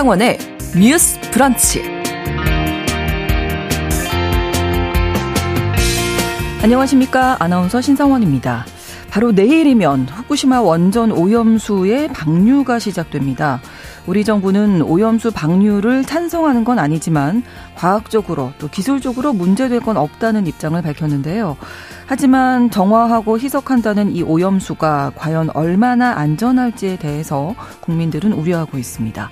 [0.00, 0.38] 신성원의
[0.78, 1.82] 뉴스 브런치.
[6.62, 7.36] 안녕하십니까.
[7.38, 8.64] 아나운서 신성원입니다.
[9.10, 13.60] 바로 내일이면 후쿠시마 원전 오염수의 방류가 시작됩니다.
[14.06, 17.42] 우리 정부는 오염수 방류를 찬성하는 건 아니지만
[17.74, 21.58] 과학적으로 또 기술적으로 문제될 건 없다는 입장을 밝혔는데요.
[22.06, 29.30] 하지만 정화하고 희석한다는 이 오염수가 과연 얼마나 안전할지에 대해서 국민들은 우려하고 있습니다.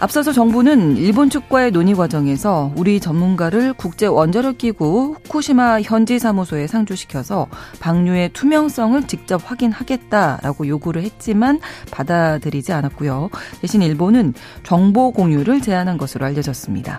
[0.00, 7.48] 앞서서 정부는 일본 측과의 논의 과정에서 우리 전문가를 국제 원자력 기구 후쿠시마 현지 사무소에 상주시켜서
[7.80, 13.28] 방류의 투명성을 직접 확인하겠다라고 요구를 했지만 받아들이지 않았고요.
[13.60, 14.32] 대신 일본은
[14.62, 16.98] 정보 공유를 제안한 것으로 알려졌습니다.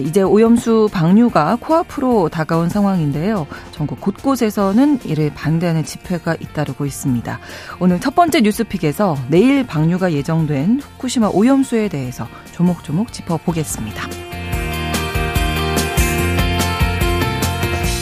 [0.00, 3.46] 이제 오염수 방류가 코앞으로 다가온 상황인데요.
[3.72, 7.38] 전국 곳곳에서는 이를 반대하는 집회가 잇따르고 있습니다.
[7.80, 14.47] 오늘 첫 번째 뉴스픽에서 내일 방류가 예정된 후쿠시마 오염수에 대해서 조목조목 짚어보겠습니다.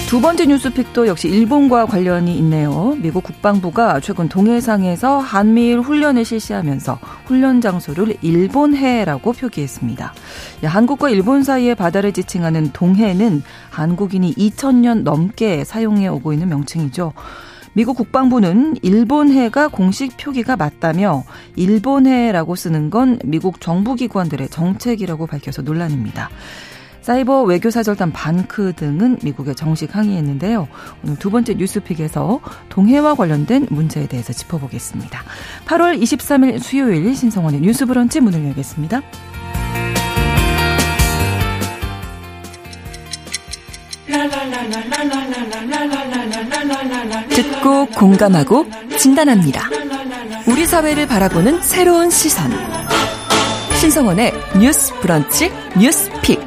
[0.07, 2.97] 두 번째 뉴스픽도 역시 일본과 관련이 있네요.
[3.03, 10.15] 미국 국방부가 최근 동해상에서 한미일 훈련을 실시하면서 훈련 장소를 일본해라고 표기했습니다.
[10.63, 17.13] 한국과 일본 사이의 바다를 지칭하는 동해는 한국인이 2000년 넘게 사용해 오고 있는 명칭이죠.
[17.73, 21.25] 미국 국방부는 일본해가 공식 표기가 맞다며
[21.57, 26.31] 일본해라고 쓰는 건 미국 정부기관들의 정책이라고 밝혀서 논란입니다.
[27.07, 30.67] 사이버 외교사절단 반크 등은 미국에 정식 항의했는데요.
[31.05, 35.23] 오늘 두 번째 뉴스픽에서 동해와 관련된 문제에 대해서 짚어보겠습니다.
[35.67, 39.03] 8월 23일 수요일 신성원의 뉴스 브런치 문을 열겠습니다.
[47.29, 48.67] 듣고 공감하고
[48.99, 49.71] 진단합니다.
[50.49, 52.51] 우리 사회를 바라보는 새로운 시선.
[53.79, 56.46] 신성원의 뉴스 브런치 뉴스 픽.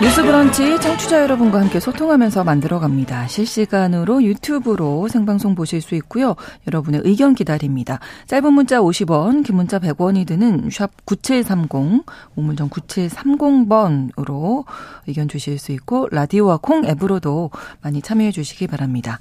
[0.00, 3.26] 뉴스 브런치 청취자 여러분과 함께 소통하면서 만들어갑니다.
[3.26, 6.36] 실시간으로 유튜브로 생방송 보실 수 있고요.
[6.68, 7.98] 여러분의 의견 기다립니다.
[8.28, 12.04] 짧은 문자 50원, 긴 문자 100원이 드는 샵 9730,
[12.36, 14.64] 우물정 9730번으로
[15.08, 17.50] 의견 주실 수 있고 라디오와 콩 앱으로도
[17.82, 19.18] 많이 참여해 주시기 바랍니다.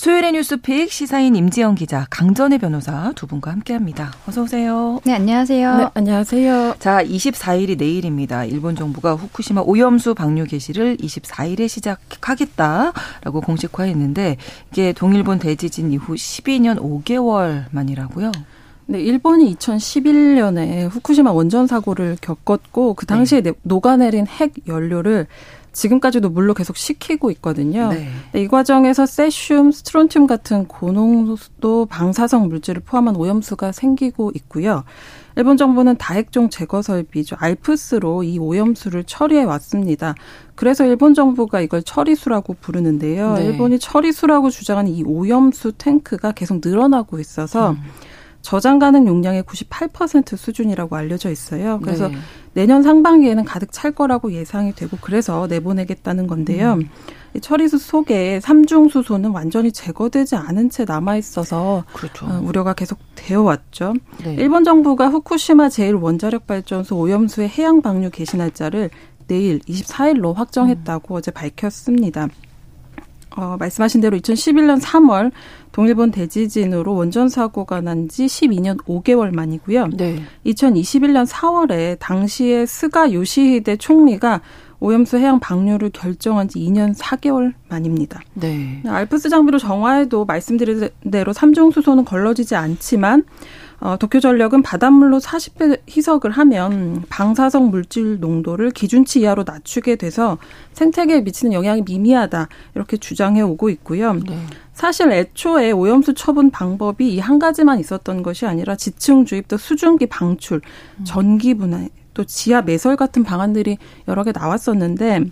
[0.00, 4.10] 수요일의 뉴스픽 시사인 임지영 기자, 강전의 변호사 두 분과 함께합니다.
[4.26, 4.98] 어서 오세요.
[5.04, 5.76] 네, 안녕하세요.
[5.76, 6.76] 네, 안녕하세요.
[6.78, 8.46] 자, 24일이 내일입니다.
[8.46, 14.38] 일본 정부가 후쿠시마 오염수 방류 개시를 24일에 시작하겠다라고 공식화했는데
[14.70, 18.32] 이게 동일본 대지진 이후 12년 5개월 만이라고요.
[18.86, 23.52] 네, 일본이 2011년에 후쿠시마 원전 사고를 겪었고 그 당시에 네.
[23.62, 25.26] 녹아내린 핵 연료를
[25.80, 27.88] 지금까지도 물로 계속 식히고 있거든요.
[27.88, 28.08] 네.
[28.34, 34.84] 이 과정에서 세슘, 스트론튬 같은 고농도 방사성 물질을 포함한 오염수가 생기고 있고요.
[35.36, 37.36] 일본 정부는 다핵종 제거 설비죠.
[37.38, 40.14] 알프스로 이 오염수를 처리해 왔습니다.
[40.54, 43.34] 그래서 일본 정부가 이걸 처리수라고 부르는데요.
[43.34, 43.46] 네.
[43.46, 47.78] 일본이 처리수라고 주장하는 이 오염수 탱크가 계속 늘어나고 있어서 음.
[48.42, 51.78] 저장 가능 용량의 98% 수준이라고 알려져 있어요.
[51.82, 52.16] 그래서 네.
[52.54, 56.74] 내년 상반기에는 가득 찰 거라고 예상이 되고 그래서 내보내겠다는 건데요.
[56.74, 56.88] 음.
[57.34, 62.26] 이 처리수 속에 삼중 수소는 완전히 제거되지 않은 채 남아 있어서 그렇죠.
[62.26, 63.94] 어, 우려가 계속 되어 왔죠.
[64.24, 64.34] 네.
[64.34, 68.90] 일본 정부가 후쿠시마 제1 원자력 발전소 오염수의 해양 방류 개시 날짜를
[69.28, 71.18] 내일 24일로 확정했다고 음.
[71.18, 72.28] 어제 밝혔습니다.
[73.36, 75.30] 어, 말씀하신 대로 2011년 3월
[75.72, 79.88] 동일본 대지진으로 원전 사고가 난 지 12년 5개월 만이고요.
[79.96, 80.20] 네.
[80.46, 84.40] 2021년 4월에 당시에 스가 요시히데 총리가
[84.80, 88.20] 오염수 해양 방류를 결정한 지 2년 4개월 만입니다.
[88.34, 88.82] 네.
[88.86, 93.24] 알프스 장비로 정화해도 말씀드린 대로 삼중 수소는 걸러지지 않지만
[93.80, 100.36] 어, 도쿄전력은 바닷물로 40배 희석을 하면 방사성 물질 농도를 기준치 이하로 낮추게 돼서
[100.74, 104.12] 생태계에 미치는 영향이 미미하다 이렇게 주장해 오고 있고요.
[104.14, 104.38] 네.
[104.74, 110.06] 사실 애초에 오염수 처분 방법이 이 한 가지만 있었던 것이 아니라 지층 주입 또 수증기
[110.06, 110.60] 방출,
[110.98, 111.04] 음.
[111.04, 113.78] 전기 분해, 또 지하 매설 같은 방안들이
[114.08, 115.24] 여러 개 나왔었는데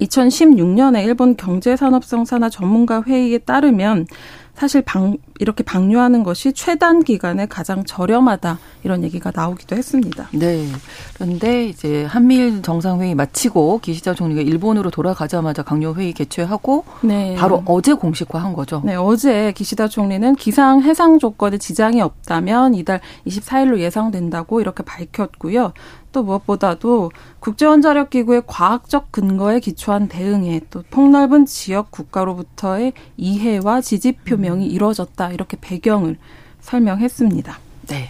[0.00, 4.06] 2016년에 일본 경제산업성 산하 전문가 회의에 따르면
[4.54, 10.28] 사실 방, 이렇게 방류하는 것이 최단 기간에 가장 저렴하다 이런 얘기가 나오기도 했습니다.
[10.32, 10.66] 네.
[11.14, 17.34] 그런데 이제 한미일 정상회의 마치고 기시다 총리가 일본으로 돌아가자마자 강요회의 개최하고 네.
[17.36, 18.82] 바로 어제 공식화한 거죠.
[18.84, 18.94] 네.
[18.94, 25.72] 어제 기시다 총리는 기상 해상 조건에 지장이 없다면 이달 24일로 예상된다고 이렇게 밝혔고요.
[26.14, 35.32] 또 무엇보다도 국제원자력기구의 과학적 근거에 기초한 대응에 또 폭넓은 지역 국가로부터의 이해와 지지 표명이 이루어졌다
[35.32, 36.16] 이렇게 배경을
[36.60, 37.58] 설명했습니다.
[37.88, 38.08] 네.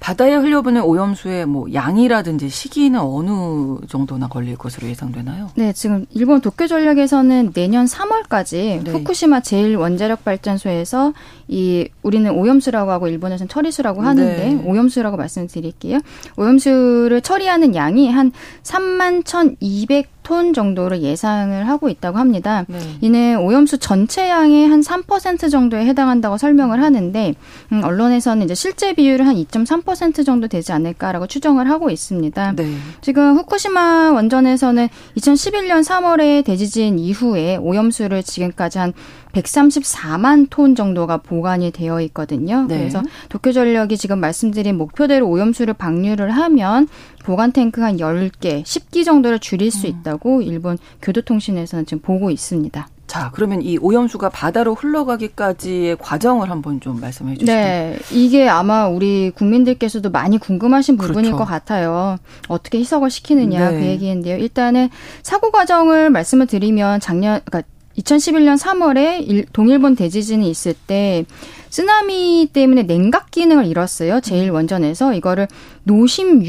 [0.00, 5.50] 바다에 흘려보낸 오염수의 뭐 양이라든지 시기는 어느 정도나 걸릴 것으로 예상되나요?
[5.54, 8.90] 네, 지금 일본 도쿄 전력에서는 내년 3월까지 네.
[8.90, 11.12] 후쿠시마 제일 원자력 발전소에서
[11.52, 14.62] 이 우리는 오염수라고 하고 일본에서는 처리수라고 하는데 네.
[14.64, 15.98] 오염수라고 말씀드릴게요.
[16.38, 18.32] 오염수를 처리하는 양이 한
[18.62, 22.64] 3만 1,200톤 정도로 예상을 하고 있다고 합니다.
[22.68, 22.78] 네.
[23.02, 27.34] 이는 오염수 전체 양의 한 3% 정도에 해당한다고 설명을 하는데
[27.72, 32.52] 음, 언론에서는 이제 실제 비율은 한2.3% 정도 되지 않을까라고 추정을 하고 있습니다.
[32.56, 32.76] 네.
[33.02, 34.88] 지금 후쿠시마 원전에서는
[35.18, 38.94] 2011년 3월에 대지진 이후에 오염수를 지금까지 한
[39.32, 42.66] 134만 톤 정도가 보관이 되어 있거든요.
[42.68, 42.78] 네.
[42.78, 46.88] 그래서 도쿄전력이 지금 말씀드린 목표대로 오염수를 방류를 하면
[47.24, 49.92] 보관 탱크 한 10개, 10기 정도를 줄일 수 음.
[49.92, 52.88] 있다고 일본 교도통신에서는 지금 보고 있습니다.
[53.12, 57.52] 자, 그러면 이 오염수가 바다로 흘러가기까지의 과정을 한번 좀 말씀해 주시죠.
[57.52, 57.98] 네.
[58.10, 61.36] 이게 아마 우리 국민들께서도 많이 궁금하신 부분일 그렇죠.
[61.36, 62.16] 것 같아요.
[62.48, 63.78] 어떻게 희석을 시키느냐 네.
[63.78, 64.38] 그 얘기인데요.
[64.38, 64.88] 일단은
[65.22, 71.24] 사고 과정을 말씀을 드리면 작년 그러니까 2011년 3월에 동일본 대지진이 있을 때
[71.68, 74.20] 쓰나미 때문에 냉각 기능을 잃었어요.
[74.20, 75.48] 제일 원전에서 이거를
[75.84, 76.44] 노심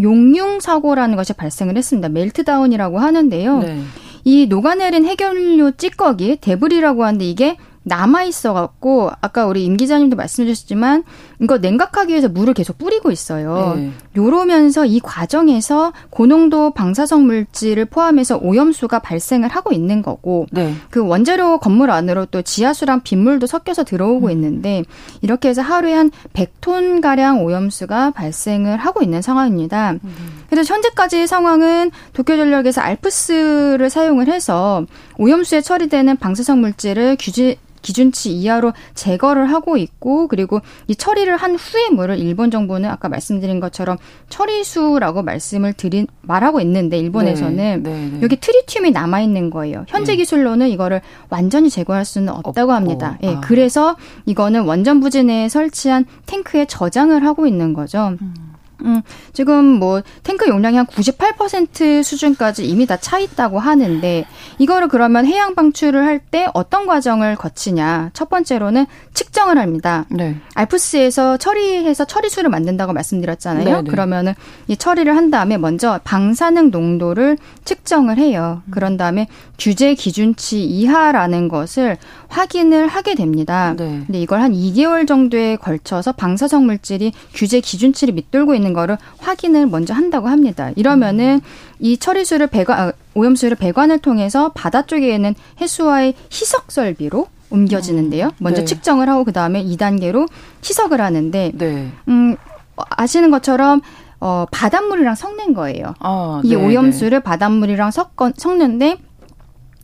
[0.00, 2.08] 용융 사고라는 것이 발생을 했습니다.
[2.08, 3.58] 멜트다운이라고 하는데요.
[3.58, 3.80] 네.
[4.24, 10.46] 이 녹아내린 해결료 찌꺼기 데브리라고 하는데 이게 남아 있어 갖고 아까 우리 임 기자님도 말씀해
[10.46, 11.04] 주셨지만
[11.40, 13.74] 이거 냉각하기 위해서 물을 계속 뿌리고 있어요.
[13.76, 13.90] 네.
[14.16, 20.74] 요러면서 이 과정에서 고농도 방사성 물질을 포함해서 오염수가 발생을 하고 있는 거고 네.
[20.90, 24.30] 그 원재료 건물 안으로 또 지하수랑 빗물도 섞여서 들어오고 음.
[24.32, 24.84] 있는데
[25.20, 29.92] 이렇게 해서 하루에 한 100톤 가량 오염수가 발생을 하고 있는 상황입니다.
[29.92, 30.44] 음.
[30.48, 34.84] 그래서 현재까지 상황은 도쿄전력에서 알프스를 사용을 해서
[35.18, 41.90] 오염수에 처리되는 방사성 물질을 규제 기준치 이하로 제거를 하고 있고 그리고 이 처리를 한 후의
[41.90, 43.98] 물을 일본 정부는 아까 말씀드린 것처럼
[44.28, 48.22] 처리수라고 말씀을 드린 말하고 있는데 일본에서는 네, 네, 네.
[48.22, 49.84] 여기 트리튬이 남아 있는 거예요.
[49.88, 50.16] 현재 네.
[50.16, 53.18] 기술로는 이거를 완전히 제거할 수는 없다고 합니다.
[53.22, 53.40] 예, 아.
[53.40, 53.96] 그래서
[54.26, 58.16] 이거는 원전 부지 내에 설치한 탱크에 저장을 하고 있는 거죠.
[58.20, 58.51] 음.
[58.84, 59.02] 음,
[59.32, 64.24] 지금 뭐 탱크 용량이 한 98% 수준까지 이미 다 차 있다고 하는데
[64.58, 68.10] 이거를 그러면 해양 방출을 할 때 어떤 과정을 거치냐?
[68.14, 70.06] 첫 번째로는 측정을 합니다.
[70.08, 70.36] 네.
[70.54, 73.64] 알프스에서 처리해서 처리수를 만든다고 말씀드렸잖아요.
[73.64, 73.90] 네, 네.
[73.90, 74.34] 그러면은
[74.68, 78.62] 이 처리를 한 다음에 먼저 방사능 농도를 측정을 해요.
[78.70, 79.26] 그런 다음에
[79.58, 81.98] 규제 기준치 이하라는 것을
[82.32, 83.74] 확인을 하게 됩니다.
[83.76, 84.02] 네.
[84.06, 89.92] 근데 이걸 한 2개월 정도에 걸쳐서 방사성 물질이 규제 기준치를 밑돌고 있는 거를 확인을 먼저
[89.92, 90.70] 한다고 합니다.
[90.74, 91.42] 이러면은
[91.78, 98.28] 이 처리수를 배관 아, 오염수를 배관을 통해서 바다 쪽에 있는 해수와의 희석 설비로 옮겨지는데요.
[98.28, 98.64] 음, 먼저 네.
[98.64, 100.26] 측정을 하고 그 다음에 2단계로
[100.64, 101.92] 희석을 하는데, 네.
[102.08, 102.36] 음
[102.76, 103.82] 아시는 것처럼
[104.20, 105.94] 어 바닷물이랑 섞는 거예요.
[106.00, 107.22] 아, 이 네, 오염수를 네.
[107.22, 108.96] 바닷물이랑 섞어 섞는데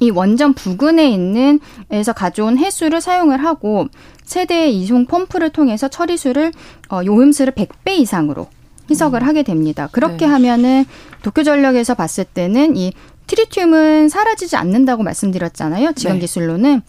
[0.01, 1.61] 이 원전 부근에 있는
[1.91, 3.87] 에서 가져온 해수를 사용을 하고
[4.25, 6.53] 세대 이송 펌프를 통해서 처리수를
[6.91, 8.49] 어, 요음수를 100배 이상으로
[8.91, 9.27] 희석을 음.
[9.27, 9.89] 하게 됩니다.
[9.93, 10.27] 그렇게 네.
[10.27, 10.85] 하면은
[11.23, 12.93] 도쿄전력에서 봤을 때는 이
[13.27, 15.93] 트리튬은 사라지지 않는다고 말씀드렸잖아요.
[15.95, 16.21] 지금 네.
[16.21, 16.83] 기술로는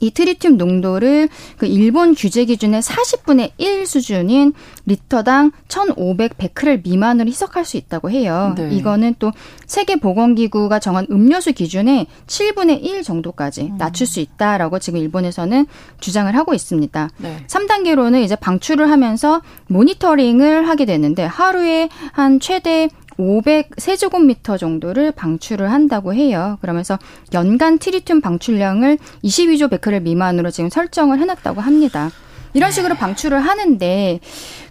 [0.00, 1.28] 이 트리튬 농도를
[1.58, 4.52] 그 일본 규제 기준의 40분의 1 수준인
[4.86, 8.54] 리터당 1,500 베크렐 미만으로 희석할 수 있다고 해요.
[8.56, 8.70] 네.
[8.74, 9.32] 이거는 또
[9.66, 13.78] 세계 보건기구가 정한 음료수 기준의 7분의 1 정도까지 음.
[13.78, 15.66] 낮출 수 있다라고 지금 일본에서는
[16.00, 17.10] 주장을 하고 있습니다.
[17.18, 17.44] 네.
[17.46, 22.88] 3단계로는 이제 방출을 하면서 모니터링을 하게 되는데 하루에 한 최대
[23.20, 26.58] 500 세제곱미터 정도를 방출을 한다고 해요.
[26.60, 26.98] 그러면서
[27.34, 32.10] 연간 트리튬 방출량을 22조 베크렐 미만으로 지금 설정을 해놨다고 합니다.
[32.52, 34.20] 이런 식으로 방출을 하는데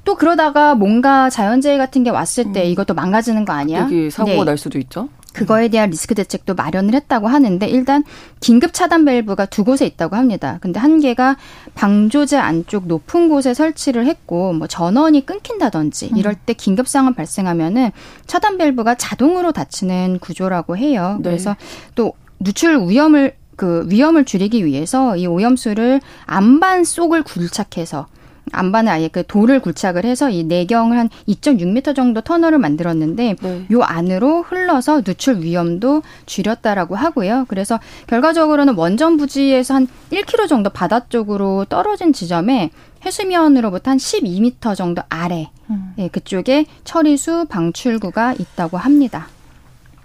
[0.04, 2.72] 또 그러다가 뭔가 자연재해 같은 게 왔을 때 음.
[2.72, 3.82] 이것도 망가지는 거 아니야?
[3.82, 4.44] 여기 사고가 네.
[4.44, 5.08] 날 수도 있죠.
[5.34, 8.04] 그거에 대한 리스크 대책도 마련을 했다고 하는데 일단
[8.40, 10.58] 긴급 차단 밸브가 두 곳에 있다고 합니다.
[10.62, 11.38] 근데 한 개가
[11.76, 16.18] 방조제 안쪽 높은 곳에 설치를 했고 뭐 전원이 끊긴다든지 음.
[16.18, 17.92] 이럴 때 긴급 상황 발생하면은
[18.26, 21.18] 차단 밸브가 자동으로 닫히는 구조라고 해요.
[21.20, 21.30] 네.
[21.30, 21.56] 그래서
[21.96, 28.08] 또 누출 위험을 그 위험을 줄이기 위해서 이 오염수를 안반 속을 굴착해서
[28.52, 33.66] 안반을 아예 그 돌을 굴착을 해서 이 내경을 한 2.6m 정도 터널을 만들었는데 네.
[33.72, 37.46] 요 안으로 흘러서 누출 위험도 줄였다라고 하고요.
[37.48, 42.72] 그래서 결과적으로는 원전 부지에서 한 1km 정도 바다 쪽으로 떨어진 지점에
[43.06, 45.94] 해수면으로부터 한 12m 정도 아래 음.
[45.98, 49.28] 예, 그쪽에 처리수 방출구가 있다고 합니다.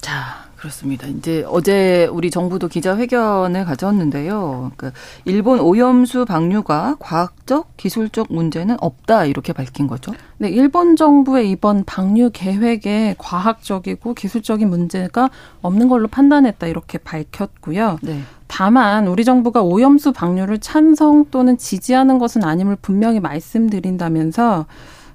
[0.01, 1.07] 자, 그렇습니다.
[1.09, 4.73] 이제 어제 우리 정부도 기자회견을 가졌는데요.
[4.79, 4.93] 그
[5.27, 10.13] 일본 오염수 방류가 과학적, 기술적 문제는 없다 이렇게 밝힌 거죠.
[10.39, 15.29] 네, 일본 정부의 이번 방류 계획에 과학적이고 기술적인 문제가
[15.61, 17.99] 없는 걸로 판단했다 이렇게 밝혔고요.
[18.01, 18.21] 네.
[18.47, 24.65] 다만 우리 정부가 오염수 방류를 찬성 또는 지지하는 것은 아님을 분명히 말씀드린다면서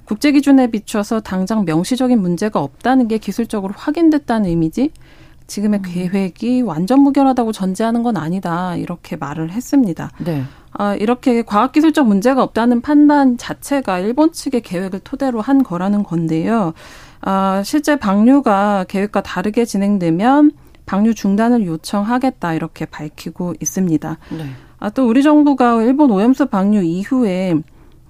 [0.05, 4.91] 국제 기준에 비춰서 당장 명시적인 문제가 없다는 게 기술적으로 확인됐다는 의미지
[5.49, 5.83] 지금의 음.
[5.85, 10.11] 계획이 완전 무결하다고 전제하는 건 아니다 이렇게 말을 했습니다.
[10.19, 10.43] 네.
[10.71, 16.73] 아, 이렇게 과학기술적 문제가 없다는 판단 자체가 일본 측의 계획을 토대로 한 거라는 건데요.
[17.21, 20.51] 아, 실제 방류가 계획과 다르게 진행되면
[20.85, 24.17] 방류 중단을 요청하겠다 이렇게 밝히고 있습니다.
[24.29, 24.45] 네.
[24.79, 27.55] 아, 또 우리 정부가 일본 오염수 방류 이후에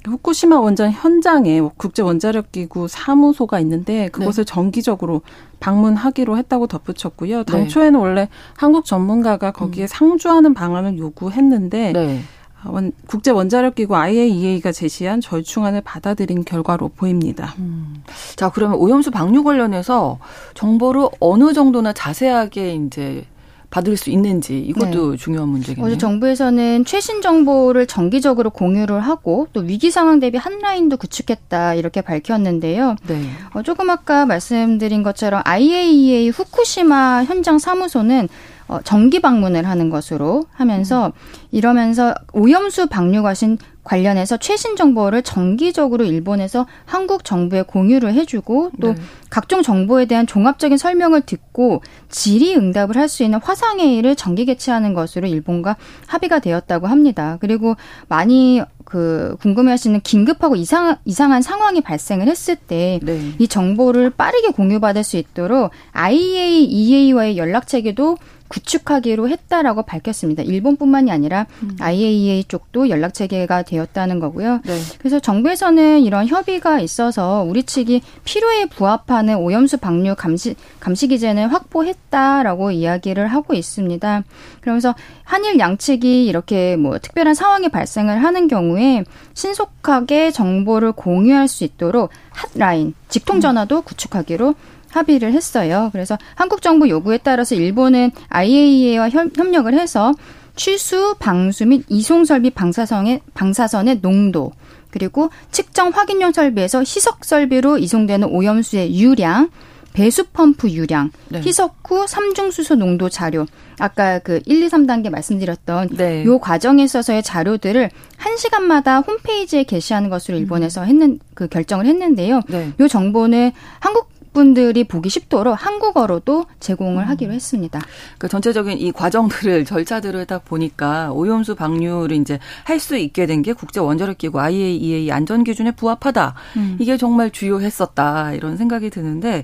[0.05, 4.53] 후쿠시마 원전 현장에 국제 원자력 기구 사무소가 있는데 그곳을 네.
[4.53, 5.21] 정기적으로
[5.59, 7.39] 방문하기로 했다고 덧붙였고요.
[7.39, 7.43] 네.
[7.43, 7.97] 당초에는 네.
[7.97, 9.87] 원래 한국 전문가가 거기에 음.
[9.87, 12.21] 상주하는 방안을 요구했는데 네.
[12.65, 17.55] 원, 국제 원자력 기구 IAEA가 제시한 절충안을 받아들인 결과로 보입니다.
[17.59, 18.03] 음.
[18.35, 20.19] 자, 그러면 오염수 방류 관련해서
[20.55, 23.25] 정보를 어느 정도나 자세하게 이제
[23.69, 25.17] 받을 수 있는지 이것도 네.
[25.17, 25.85] 중요한 문제겠네요.
[25.85, 32.01] 어제 정부에서는 최신 정보를 정기적으로 공유를 하고 또 위기 상황 대비 한 라인도 구축했다 이렇게
[32.01, 32.95] 밝혔는데요.
[33.07, 33.21] 네.
[33.53, 38.27] 어, 조금 아까 말씀드린 것처럼 IAEA 후쿠시마 현장 사무소는
[38.69, 41.11] 어, 정기 방문을 하는 것으로 하면서 음.
[41.51, 49.01] 이러면서 오염수 방류 과신 관련해서 최신 정보를 정기적으로 일본에서 한국 정부에 공유를 해주고 또 네.
[49.31, 55.27] 각종 정보에 대한 종합적인 설명을 듣고 질의 응답을 할 수 있는 화상회의를 정기 개최하는 것으로
[55.27, 57.39] 일본과 합의가 되었다고 합니다.
[57.41, 57.75] 그리고
[58.07, 63.47] 많이 그 궁금해하시는 긴급하고 이상 이상한 상황이 발생을 했을 때이 네.
[63.47, 68.17] 정보를 빠르게 공유받을 수 있도록 IAEA와의 연락 체계도
[68.49, 70.43] 구축하기로 했다라고 밝혔습니다.
[70.43, 71.77] 일본뿐만이 아니라 음.
[71.79, 74.61] IAEA 쪽도 연락 체계가 되었다는 거고요.
[74.65, 74.79] 네.
[74.97, 82.71] 그래서 정부에서는 이런 협의가 있어서 우리 측이 필요에 부합하는 오염수 방류 감시 감시 기제는 확보했다라고
[82.71, 84.23] 이야기를 하고 있습니다.
[84.61, 89.03] 그러면서 한일 양측이 이렇게 뭐 특별한 상황이 발생을 하는 경우에
[89.35, 94.55] 신속하게 정보를 공유할 수 있도록 핫라인 직통 전화도 구축하기로
[94.89, 95.89] 합의를 했어요.
[95.91, 100.13] 그래서 한국 정부 요구에 따라서 일본은 IAEA와 협력을 해서
[100.55, 104.51] 취수, 방수 및 이송 설비 방사선의 방사선의 농도
[104.91, 109.49] 그리고 측정 확인용 설비에서 희석 설비로 이송되는 오염수의 유량,
[109.93, 111.41] 배수 펌프 유량, 네.
[111.41, 113.45] 희석 후 삼중 수소 농도 자료,
[113.79, 116.25] 아까 그 1, 2, 3단계 말씀드렸던 네.
[116.25, 122.41] 요 과정에 있어서의 자료들을 1시간마다 홈페이지에 게시하는 것으로 일본에서 했는 그 결정을 했는데요.
[122.47, 122.71] 네.
[122.79, 127.09] 요 정보는 한국 분들이 보기 쉽도록 한국어로도 제공을 음.
[127.09, 127.81] 하기로 했습니다.
[128.17, 133.51] 그 전체적인 이 과정들을 절차들을 딱 보니까 오염수 방류를 이제 할 수 있게 된 게
[133.51, 136.35] 국제 원자력 기구 IAEA 안전 기준에 부합하다.
[136.55, 136.77] 음.
[136.79, 139.43] 이게 정말 주요했었다 이런 생각이 드는데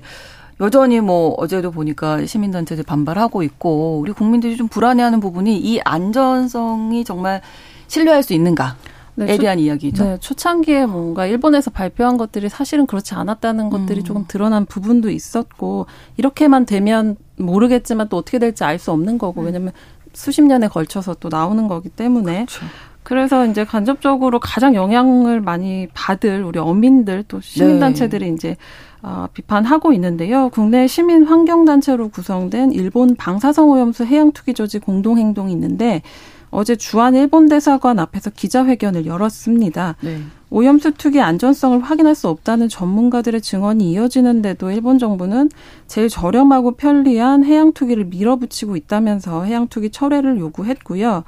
[0.60, 7.42] 여전히 뭐 어제도 보니까 시민단체들 반발하고 있고 우리 국민들이 좀 불안해하는 부분이 이 안전성이 정말
[7.88, 8.76] 신뢰할 수 있는가?
[9.16, 10.04] 네, 에 대한 초, 이야기죠.
[10.04, 14.04] 네, 초창기에 뭔가 일본에서 발표한 것들이 사실은 그렇지 않았다는 것들이 음.
[14.04, 19.46] 조금 드러난 부분도 있었고 이렇게만 되면 모르겠지만 또 어떻게 될지 알 수 없는 거고 음.
[19.46, 19.72] 왜냐면
[20.12, 22.66] 수십 년에 걸쳐서 또 나오는 거기 때문에 그렇죠.
[23.02, 28.34] 그래서 이제 간접적으로 가장 영향을 많이 받을 우리 어민들 또 시민단체들이 네.
[28.34, 28.56] 이제
[29.00, 30.48] 어, 비판하고 있는데요.
[30.48, 36.02] 국내 시민 환경단체로 구성된 일본 방사성 오염수 해양 투기 조직 공동행동이 있는데
[36.50, 39.96] 어제 주한 일본 대사관 앞에서 기자회견을 열었습니다.
[40.00, 40.20] 네.
[40.50, 45.50] 오염수 투기 안전성을 확인할 수 없다는 전문가들의 증언이 이어지는데도 일본 정부는
[45.86, 51.24] 제일 저렴하고 편리한 해양 투기를 밀어붙이고 있다면서 해양 투기 철회를 요구했고요.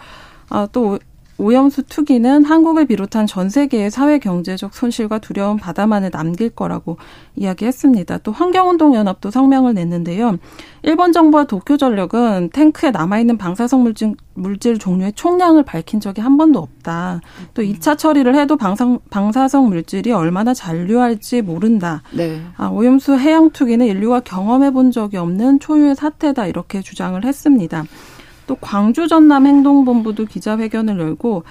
[0.50, 0.98] 아, 또
[1.38, 6.96] 오염수 투기는 한국을 비롯한 전 세계의 사회 경제적 손실과 두려운 바다만을 남길 거라고
[7.36, 8.18] 이야기했습니다.
[8.18, 10.38] 또 환경운동연합도 성명을 냈는데요.
[10.82, 17.20] 일본 정부와 도쿄전력은 탱크에 남아있는 방사성 물질, 물질 종류의 총량을 밝힌 적이 한 번도 없다.
[17.54, 22.02] 또 2차 처리를 해도 방사, 방사성 물질이 얼마나 잔류할지 모른다.
[22.12, 22.42] 네.
[22.56, 26.46] 아, 오염수 해양 투기는 인류가 경험해 본 적이 없는 초유의 사태다.
[26.46, 27.84] 이렇게 주장을 했습니다.
[28.48, 31.44] 또 광주 전남 행동본부도 기자회견을 열고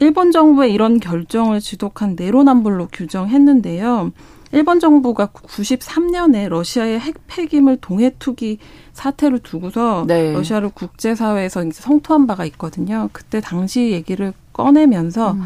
[0.00, 4.12] 일본 정부의 이런 결정을 지독한 내로남불로 규정했는데요.
[4.52, 8.58] 일본 정부가 93년에 러시아의 핵 폐기물 동해 투기
[8.92, 10.32] 사태를 두고서 네.
[10.32, 13.08] 러시아를 국제사회에서 이제 성토한 바가 있거든요.
[13.12, 15.42] 그때 당시 얘기를 꺼내면서 음.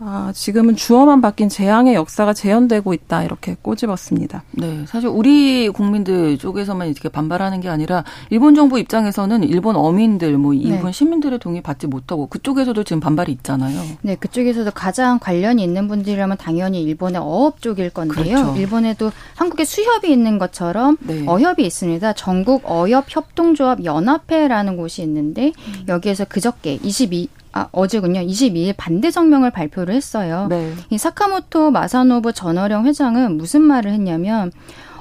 [0.00, 4.44] 아, 지금은 주어만 바뀐 재앙의 역사가 재현되고 있다 이렇게 꼬집었습니다.
[4.52, 10.52] 네, 사실 우리 국민들 쪽에서만 이렇게 반발하는 게 아니라 일본 정부 입장에서는 일본 어민들, 뭐
[10.52, 10.60] 네.
[10.60, 10.92] 일본 네.
[10.92, 13.82] 시민들의 동의 받지 못하고 그쪽에서도 지금 반발이 있잖아요.
[14.02, 18.36] 네, 그쪽에서도 가장 관련이 있는 분들이라면 당연히 일본의 어업 쪽일 건데요.
[18.36, 18.54] 그렇죠.
[18.56, 21.24] 일본에도 한국에 수협이 있는 것처럼 네.
[21.26, 22.12] 어협이 있습니다.
[22.12, 25.84] 전국 어협 협동조합 연합회라는 곳이 있는데 음.
[25.88, 28.20] 여기에서 그저께 22 아, 어제군요.
[28.20, 30.46] 22일 반대 성명을 발표를 했어요.
[30.48, 30.72] 네.
[30.90, 34.52] 이 사카모토 마사노부 전어령 회장은 무슨 말을 했냐면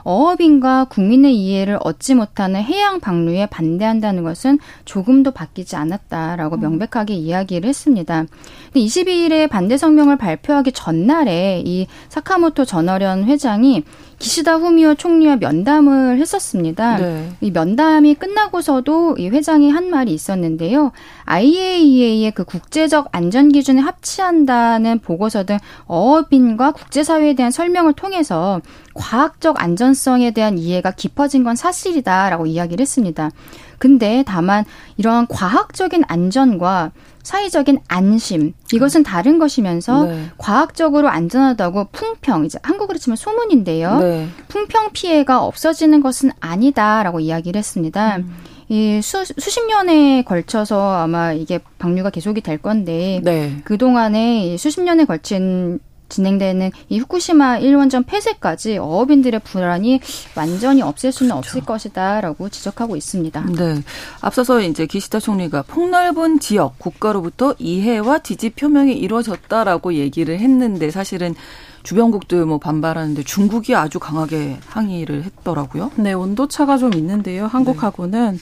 [0.07, 6.61] 어업인과 국민의 이해를 얻지 못하는 해양 방류에 반대한다는 것은 조금도 바뀌지 않았다라고 음.
[6.61, 8.23] 명백하게 이야기를 했습니다.
[8.71, 13.83] 근데 22일에 반대 성명을 발표하기 전날에 이 사카모토 전어련 회장이
[14.19, 16.97] 기시다 후미오 총리와 면담을 했었습니다.
[16.97, 17.31] 네.
[17.41, 20.91] 이 면담이 끝나고서도 이 회장이 한 말이 있었는데요.
[21.25, 28.61] IAEA의 그 국제적 안전 기준에 합치한다는 보고서 등 어업인과 국제사회에 대한 설명을 통해서
[28.95, 33.29] 과학적 안전성에 대한 이해가 깊어진 건 사실이다라고 이야기를 했습니다.
[33.77, 34.65] 근데 다만
[34.97, 36.91] 이러한 과학적인 안전과
[37.23, 40.25] 사회적인 안심 이것은 다른 것이면서 네.
[40.37, 43.99] 과학적으로 안전하다고 풍평 이제 한국으로 치면 소문인데요.
[43.99, 44.27] 네.
[44.47, 48.17] 풍평 피해가 없어지는 것은 아니다라고 이야기를 했습니다.
[48.17, 48.33] 음.
[48.69, 53.61] 이 수, 수십 년에 걸쳐서 아마 이게 방류가 계속이 될 건데 네.
[53.63, 59.99] 그 동안에 수십 년에 걸친 진행되는 이 후쿠시마 1원전 폐쇄까지 어업인들의 불안이
[60.35, 61.37] 완전히 없앨 수는 그렇죠.
[61.37, 63.45] 없을 것이다라고 지적하고 있습니다.
[63.57, 63.83] 네.
[64.21, 71.35] 앞서서 이제 기시다 총리가 폭넓은 지역 국가로부터 이해와 지지 표명이 이루어졌다라고 얘기를 했는데 사실은
[71.83, 75.91] 주변국들 뭐 반발하는데 중국이 아주 강하게 항의를 했더라고요.
[75.95, 77.47] 네, 온도 차가 좀 있는데요.
[77.47, 78.39] 한국하고는 네.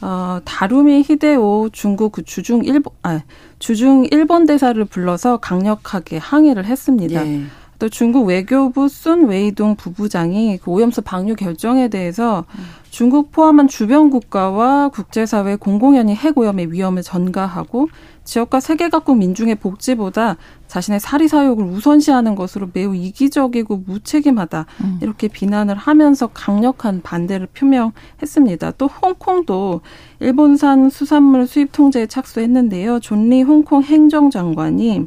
[0.00, 3.22] 어, 다루미 히데오 중국 그 주중 일본 아
[3.58, 7.26] 주중 일본 대사를 불러서 강력하게 항의를 했습니다.
[7.26, 7.42] 예.
[7.78, 12.64] 또 중국 외교부 순 웨이동 부부장이 그 오염수 방류 결정에 대해서 음.
[12.90, 17.88] 중국 포함한 주변 국가와 국제사회 공공연히 핵오염의 위험을 전가하고
[18.24, 20.36] 지역과 세계 각국 민중의 복지보다
[20.66, 24.98] 자신의 사리 사욕을 우선시하는 것으로 매우 이기적이고 무책임하다 음.
[25.02, 28.72] 이렇게 비난을 하면서 강력한 반대를 표명했습니다.
[28.78, 29.82] 또 홍콩도
[30.20, 33.00] 일본산 수산물 수입 통제에 착수했는데요.
[33.00, 35.06] 존리 홍콩 행정장관이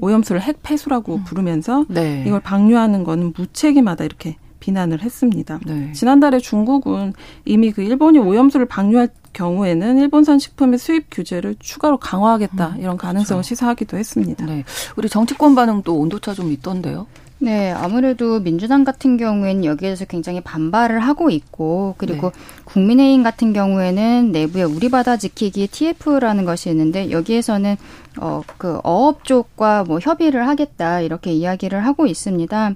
[0.00, 1.24] 오염수를 핵 폐수라고 음.
[1.24, 2.24] 부르면서 네.
[2.26, 5.60] 이걸 방류하는 거는 무책임하다 이렇게 비난을 했습니다.
[5.66, 5.92] 네.
[5.92, 7.12] 지난달에 중국은
[7.44, 13.42] 이미 그 일본이 오염수를 방류할 경우에는 일본산 식품의 수입 규제를 추가로 강화하겠다 음, 이런 가능성을
[13.42, 13.48] 그렇죠.
[13.48, 14.46] 시사하기도 했습니다.
[14.46, 14.64] 네.
[14.96, 17.06] 우리 정치권 반응도 온도차 좀 있던데요.
[17.40, 22.38] 네, 아무래도 민주당 같은 경우에는 여기에 서 굉장히 반발을 하고 있고, 그리고 네.
[22.64, 27.76] 국민의힘 같은 경우에는 내부에 우리 바다 지키기 TF라는 것이 있는데, 여기에서는,
[28.20, 32.72] 어, 그, 어업 쪽과 뭐 협의를 하겠다, 이렇게 이야기를 하고 있습니다.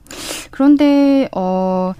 [0.53, 1.93] 그런데, 어,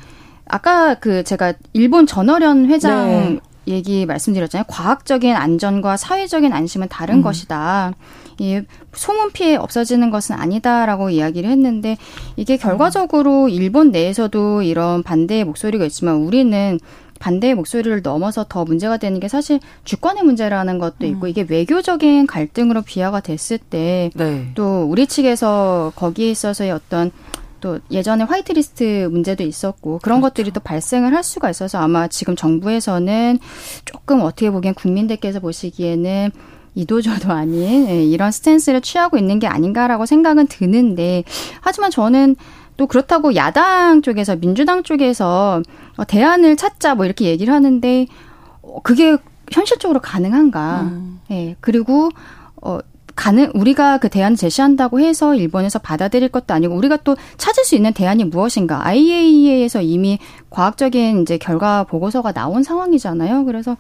[0.47, 3.41] 아까 그 제가 일본 전어련 회장 네.
[3.67, 4.65] 얘기 말씀드렸잖아요.
[4.69, 7.23] 과학적인 안전과 사회적인 안심은 다른 음.
[7.23, 7.93] 것이다.
[8.39, 11.97] 이 소문 피해 없어지는 것은 아니다라고 이야기를 했는데
[12.37, 16.79] 이게 결과적으로 일본 내에서도 이런 반대의 목소리가 있지만 우리는
[17.23, 21.29] 반대의 목소리를 넘어서 더 문제가 되는 게 사실 주권의 문제라는 것도 있고 음.
[21.29, 24.53] 이게 외교적인 갈등으로 비화가 됐을 때또 네.
[24.57, 27.13] 우리 측에서 거기에 있어서의 어떤
[27.61, 30.35] 또 예전에 화이트리스트 문제도 있었고 그런 그렇죠.
[30.35, 33.39] 것들이 또 발생을 할 수가 있어서 아마 지금 정부에서는
[33.85, 36.33] 조금 어떻게 보기엔 국민들께서 보시기에는
[36.75, 41.25] 이도저도 아닌 예, 이런 스탠스를 취하고 있는 게 아닌가라고 생각은 드는데
[41.61, 42.37] 하지만 저는
[42.77, 45.63] 또 그렇다고 야당 쪽에서 민주당 쪽에서
[45.97, 48.07] 어, 대안을 찾자 뭐 이렇게 얘기를 하는데
[48.63, 49.17] 어, 그게
[49.51, 50.81] 현실적으로 가능한가?
[50.83, 51.21] 음.
[51.31, 51.57] 예.
[51.61, 52.11] 그리고
[52.63, 52.79] 어
[53.15, 57.93] 가능 우리가 그 대안 제시한다고 해서 일본에서 받아들일 것도 아니고 우리가 또 찾을 수 있는
[57.93, 60.19] 대안이 무엇인가 IAEA에서 이미
[60.51, 63.45] 과학적인 이제 결과 보고서가 나온 상황이잖아요.
[63.45, 63.77] 그래서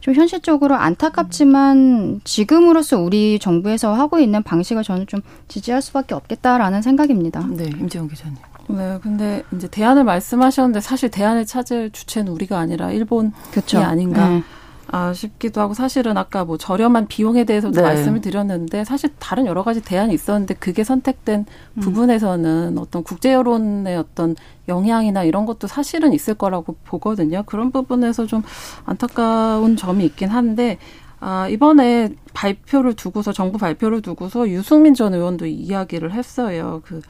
[0.00, 7.46] 좀 현실적으로 안타깝지만 지금으로서 우리 정부에서 하고 있는 방식을 저는 좀 지지할 수밖에 없겠다라는 생각입니다.
[7.50, 8.36] 네, 임재용 기자님.
[8.68, 13.78] 네, 근데 이제 대안을 말씀하셨는데 사실 대안을 찾을 주체는 우리가 아니라 일본이 그렇죠.
[13.80, 14.28] 아닌가.
[14.28, 14.42] 네.
[14.88, 17.82] 아쉽기도 하고 사실은 아까 뭐 저렴한 비용에 대해서도 네.
[17.82, 21.80] 말씀을 드렸는데 사실 다른 여러 가지 대안이 있었는데 그게 선택된 음.
[21.80, 24.36] 부분에서는 어떤 국제 여론의 어떤
[24.68, 27.42] 영향이나 이런 것도 사실은 있을 거라고 보거든요.
[27.46, 28.42] 그런 부분에서 좀
[28.84, 30.78] 안타까운 점이 있긴 한데
[31.20, 36.82] 아, 이번에 발표를 두고서 정부 발표를 두고서 유승민 전 의원도 이야기를 했어요.
[36.84, 37.00] 그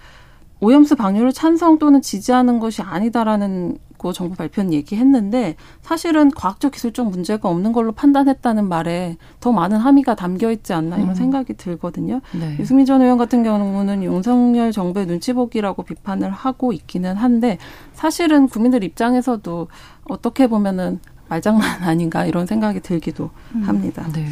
[0.61, 7.49] 오염수 방류를 찬성 또는 지지하는 것이 아니다라는 했고 정부 발표는 얘기했는데 사실은 과학적 기술적 문제가
[7.49, 11.14] 없는 걸로 판단했다는 말에 더 많은 함의가 담겨 있지 않나 이런 음.
[11.14, 12.21] 생각이 들거든요.
[12.38, 12.57] 네.
[12.61, 17.57] 유승민 전 의원 같은 경우는 윤석열 정부의 눈치 보기라고 비판을 하고 있기는 한데
[17.95, 19.69] 사실은 국민들 입장에서도
[20.05, 23.63] 어떻게 보면은 말장난 아닌가 이런 생각이 들기도 음.
[23.63, 24.07] 합니다.
[24.13, 24.27] 네.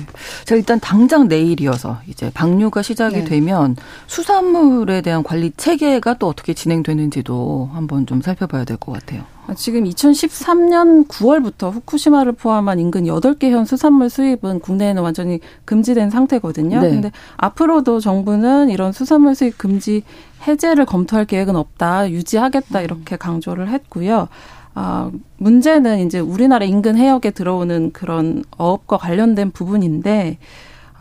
[0.45, 3.25] 자, 일단 당장 내일이어서 이제 방류가 시작이 네.
[3.25, 3.77] 되면
[4.07, 9.23] 수산물에 대한 관리 체계가 또 어떻게 진행되는지도 한번 좀 살펴봐야 될 것 같아요.
[9.57, 16.81] 지금 2013년 9월부터 후쿠시마를 포함한 인근 8개 현 수산물 수입은 국내에는 완전히 금지된 상태거든요.
[16.81, 16.91] 네.
[16.91, 20.03] 근데 앞으로도 정부는 이런 수산물 수입 금지
[20.47, 24.29] 해제를 검토할 계획은 없다, 유지하겠다 이렇게 강조를 했고요.
[24.75, 30.39] 아, 문제는 이제 우리나라 인근 해역에 들어오는 그런 어업과 관련된 부분인데,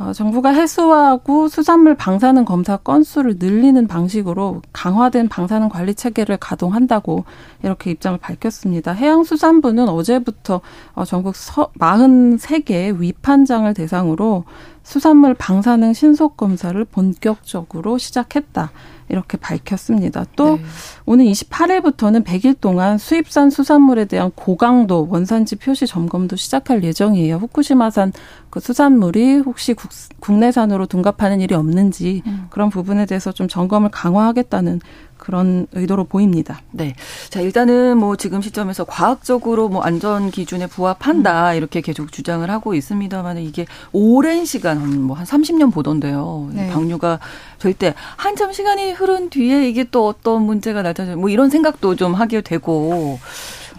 [0.01, 7.23] 어, 정부가 해수하고 수산물 방사능 검사 건수를 늘리는 방식으로 강화된 방사능 관리 체계를 가동한다고
[7.61, 8.93] 이렇게 입장을 밝혔습니다.
[8.93, 10.61] 해양수산부는 어제부터
[10.95, 14.45] 어, 전국 43개 위판장을 대상으로
[14.81, 18.71] 수산물 방사능 신속 검사를 본격적으로 시작했다.
[19.11, 20.25] 이렇게 밝혔습니다.
[20.35, 20.63] 또 네.
[21.05, 27.35] 오는 28일부터는 100일 동안 수입산 수산물에 대한 고강도 원산지 표시 점검도 시작할 예정이에요.
[27.35, 28.13] 후쿠시마산
[28.49, 32.47] 그 수산물이 혹시 국, 내산으로 둔갑하는 일이 없는지 음.
[32.49, 34.79] 그런 부분에 대해서 좀 점검을 강화하겠다는
[35.21, 36.61] 그런 의도로 보입니다.
[36.71, 36.95] 네.
[37.29, 41.55] 자, 일단은 뭐 지금 시점에서 과학적으로 뭐 안전 기준에 부합한다 음.
[41.57, 46.49] 이렇게 계속 주장을 하고 있습니다만 이게 오랜 시간 뭐한 30년 보던데요.
[46.53, 46.69] 네.
[46.69, 47.19] 방류가
[47.59, 51.17] 될 때 한참 시간이 흐른 뒤에 이게 또 어떤 문제가 나타나죠.
[51.17, 53.19] 뭐 이런 생각도 좀 하게 되고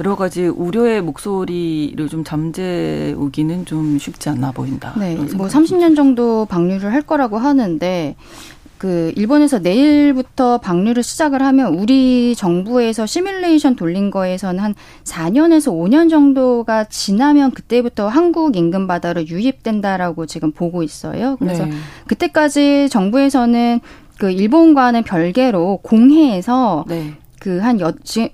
[0.00, 4.94] 여러 가지 우려의 목소리를 좀 잠재우기는 좀 쉽지 않나 보인다.
[4.98, 5.16] 네.
[5.34, 8.16] 뭐 30년 정도 방류를 할 거라고 하는데
[8.82, 16.86] 그 일본에서 내일부터 방류를 시작을 하면 우리 정부에서 시뮬레이션 돌린 거에서는 한 4년에서 5년 정도가
[16.86, 21.36] 지나면 그때부터 한국 인근 바다로 유입된다라고 지금 보고 있어요.
[21.38, 21.72] 그래서 네.
[22.08, 23.78] 그때까지 정부에서는
[24.18, 27.14] 그 일본과는 별개로 공해에서 네.
[27.42, 27.80] 그한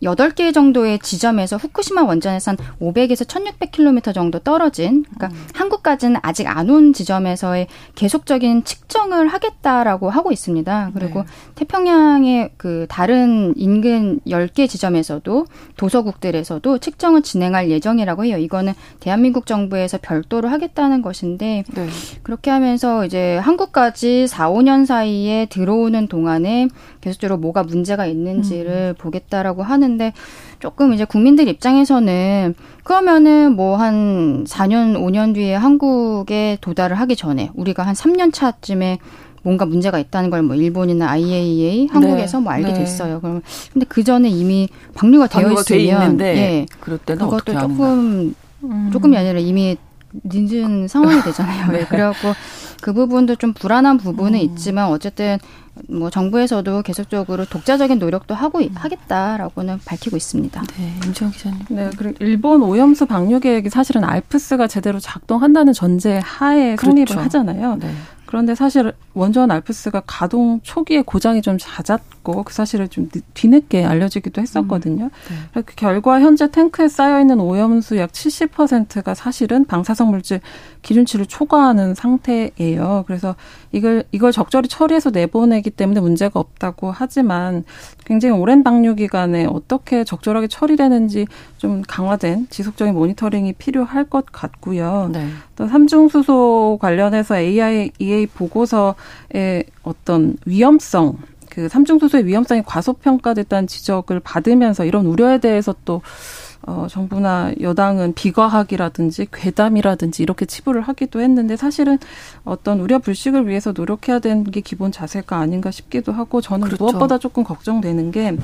[0.02, 5.46] 여덟 개 정도의 지점에서 후쿠시마 원전에서 한 500에서 1600km 정도 떨어진 그러니까 음.
[5.54, 10.90] 한국까지는 아직 안 온 지점에서의 계속적인 측정을 하겠다라고 하고 있습니다.
[10.92, 11.28] 그리고 네.
[11.54, 18.36] 태평양의 그 다른 인근 10개 지점에서도 도서국들에서도 측정을 진행할 예정이라고 해요.
[18.36, 21.88] 이거는 대한민국 정부에서 별도로 하겠다는 것인데 네.
[22.22, 26.68] 그렇게 하면서 이제 한국까지 4, 5년 사이에 들어오는 동안에
[27.00, 28.97] 계속적으로 뭐가 문제가 있는지를 음.
[28.98, 30.12] 보겠다라고 하는데
[30.58, 37.84] 조금 이제 국민들 입장에서는 그러면은 뭐 한 4년, 5년 뒤에 한국에 도달을 하기 전에 우리가
[37.84, 38.98] 한 3년 차쯤에
[39.42, 42.42] 뭔가 문제가 있다는 걸 뭐 일본이나 IAEA 한국에서 네.
[42.44, 42.78] 뭐 알게 네.
[42.80, 43.20] 됐어요.
[43.20, 43.40] 그럼
[43.72, 46.66] 근데 그 전에 이미 방류가 되어 있으면 예.
[46.80, 48.34] 그럴 때는 그것도 조금
[48.64, 48.90] 음.
[48.92, 49.76] 조금이 아니라 이미
[50.24, 51.70] 늦은 상황이 되잖아요.
[51.72, 51.84] 네.
[51.84, 52.34] 그래갖고
[52.80, 54.44] 그 부분도 좀 불안한 부분은 음.
[54.44, 55.38] 있지만 어쨌든
[55.88, 58.70] 뭐 정부에서도 계속적으로 독자적인 노력도 하고 음.
[58.74, 60.62] 하겠다라고는 밝히고 있습니다.
[60.76, 61.58] 네, 임지영 기자님.
[61.68, 67.20] 네, 그리고 일본 오염수 방류 계획이 사실은 알프스가 제대로 작동한다는 전제 하에 성립을 그렇죠.
[67.24, 67.76] 하잖아요.
[67.76, 67.90] 네.
[68.28, 75.04] 그런데 사실 원전 알프스가 가동 초기에 고장이 좀 잦았고 그 사실을 좀 뒤늦게 알려지기도 했었거든요.
[75.04, 75.10] 음,
[75.54, 75.62] 네.
[75.62, 80.40] 그 결과 현재 탱크에 쌓여 있는 오염수 약 70%가 사실은 방사성 물질
[80.82, 83.04] 기준치를 초과하는 상태예요.
[83.06, 83.34] 그래서
[83.72, 87.64] 이걸 이걸 적절히 처리해서 내보내기 때문에 문제가 없다고 하지만
[88.04, 95.08] 굉장히 오랜 방류 기간에 어떻게 적절하게 처리되는지 좀 강화된 지속적인 모니터링이 필요할 것 같고요.
[95.14, 95.28] 네.
[95.56, 97.40] 또 삼중 수소 관련해서
[98.26, 106.02] 보고서의 어떤 위험성 그 삼중 수소의 위험성이 과소평가됐다는 지적을 받으면서 이런 우려에 대해서 또
[106.62, 111.98] 어, 정부나 여당은 비과학이라든지 괴담이라든지 이렇게 치부를 하기도 했는데 사실은
[112.44, 116.84] 어떤 우려 불식을 위해서 노력해야 되는 게 기본 자세가 아닌가 싶기도 하고 저는 그렇죠.
[116.84, 118.36] 무엇보다 조금 걱정되는 게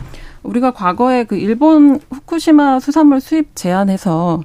[0.43, 4.43] 우리가 과거에 그 일본 후쿠시마 수산물 수입 제한해서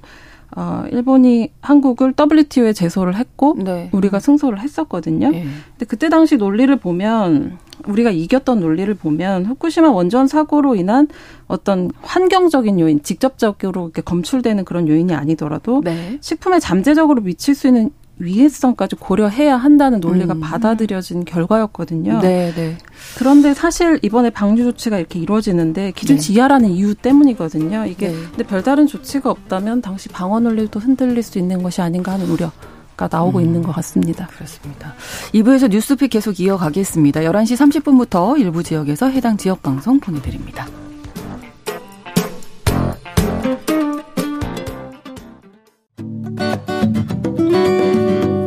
[0.60, 3.90] 어, 일본이 한국을 WTO에 제소를 했고 네.
[3.94, 5.30] 우리가 승소를 했었거든요.
[5.30, 5.46] 네.
[5.72, 11.08] 근데 그때 당시 논리를 보면 우리가 이겼던 논리를 보면 후쿠시마 원전 사고로 인한
[11.48, 16.18] 어떤 환경적인 요인, 직접적으로 이렇게 검출되는 그런 요인이 아니더라도 네.
[16.20, 20.40] 식품에 잠재적으로 미칠 수 있는 위해성까지 고려해야 한다는 논리가 음.
[20.42, 22.20] 받아들여진 결과였거든요.
[22.22, 22.78] 네, 네.
[23.18, 26.34] 그런데 사실 이번에 방류 조치가 이렇게 이루어지는데 기준치 네.
[26.36, 27.86] 이하라는 이유 때문이거든요.
[27.86, 28.16] 이게 네.
[28.30, 32.52] 근데 별다른 조치가 없다면 당시 방어 논리도 흔들릴 수 있는 것이 아닌가 하는 우려.
[32.98, 33.46] 가 나오고 음.
[33.46, 34.28] 있는 것 같습니다.
[34.28, 34.94] 그렇습니다.
[35.34, 37.22] 2부에서 뉴스픽 계속 이어가겠습니다.
[37.22, 40.68] 11시 30분부터 일부 지역에서 해당 지역 방송 보내드립니다.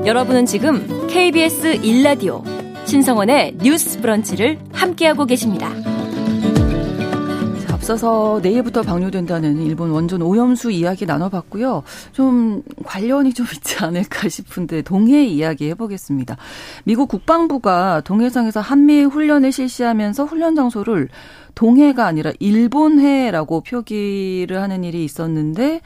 [0.04, 2.42] 여러분은 지금 KBS 1라디오
[2.86, 5.70] 신성원의 뉴스 브런치를 함께하고 계십니다.
[7.70, 11.84] 앞서서 내일부터 방류된다는 일본 원전 오염수 이야기 나눠봤고요.
[12.12, 16.36] 좀 관련이 좀 있지 않을까 싶은데 동해 이야기 해보겠습니다.
[16.82, 21.10] 미국 국방부가 동해상에서 한미 훈련을 실시하면서 훈련 장소를
[21.54, 25.80] 동해가 아니라 일본해라고 표기를 하는 일이 있었는데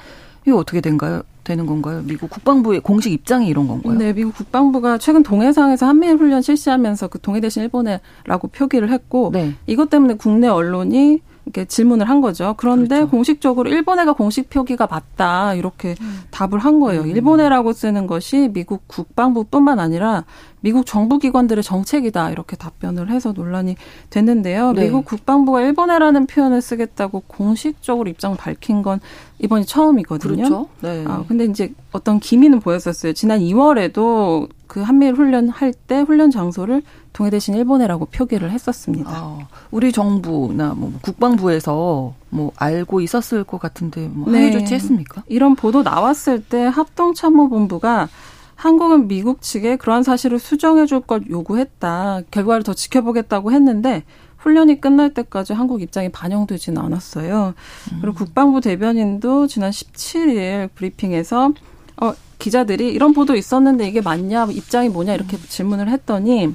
[0.47, 1.23] 이거 어떻게 된가요?
[1.47, 2.03] 되는 건가요?
[2.05, 3.95] 미국 국방부의 공식 입장이 이런 건가요?
[3.95, 9.55] 네, 미국 국방부가 최근 동해상에서 한미 훈련 실시하면서 그 동해 대신 일본해라고 표기를 했고 네.
[9.67, 12.55] 이것 때문에 국내 언론이 이렇게 질문을 한 거죠.
[12.57, 13.11] 그런데 그렇죠.
[13.11, 16.23] 공식적으로 일본해가 공식 표기가 맞다 이렇게 음.
[16.33, 17.03] 답을 한 거예요.
[17.03, 17.07] 음.
[17.07, 20.25] 일본해라고 쓰는 것이 미국 국방부뿐만 아니라
[20.61, 23.77] 미국 정부 기관들의 정책이다 이렇게 답변을 해서 논란이
[24.11, 24.73] 됐는데요.
[24.73, 24.87] 네.
[24.87, 28.99] 미국 국방부가 일본해라는 표현을 쓰겠다고 공식적으로 입장 밝힌 건
[29.39, 30.35] 이번이 처음이거든요.
[30.35, 30.69] 그렇죠.
[30.81, 31.05] 네.
[31.07, 33.13] 아 근데 이제 어떤 기미는 보였었어요.
[33.13, 39.11] 지난 2월에도 그 한미일 훈련 할 때 훈련 장소를 동해 대신 일본해라고 표기를 했었습니다.
[39.11, 39.39] 아,
[39.71, 44.59] 우리 정부나 뭐 국방부에서 뭐 알고 있었을 것 같은데 뭐 항의 네.
[44.59, 45.23] 조치했습니까?
[45.29, 48.09] 이런 보도 나왔을 때 합동참모본부가
[48.55, 52.23] 한국은 미국 측에 그러한 사실을 수정해 줄 것 요구했다.
[52.31, 54.03] 결과를 더 지켜보겠다고 했는데
[54.39, 57.55] 훈련이 끝날 때까지 한국 입장이 반영되지는 않았어요.
[57.93, 57.99] 음.
[58.01, 61.53] 그리고 국방부 대변인도 지난 17일 브리핑에서
[62.01, 65.43] 어 기자들이 이런 보도 있었는데 이게 맞냐 입장이 뭐냐 이렇게 음.
[65.49, 66.55] 질문을 했더니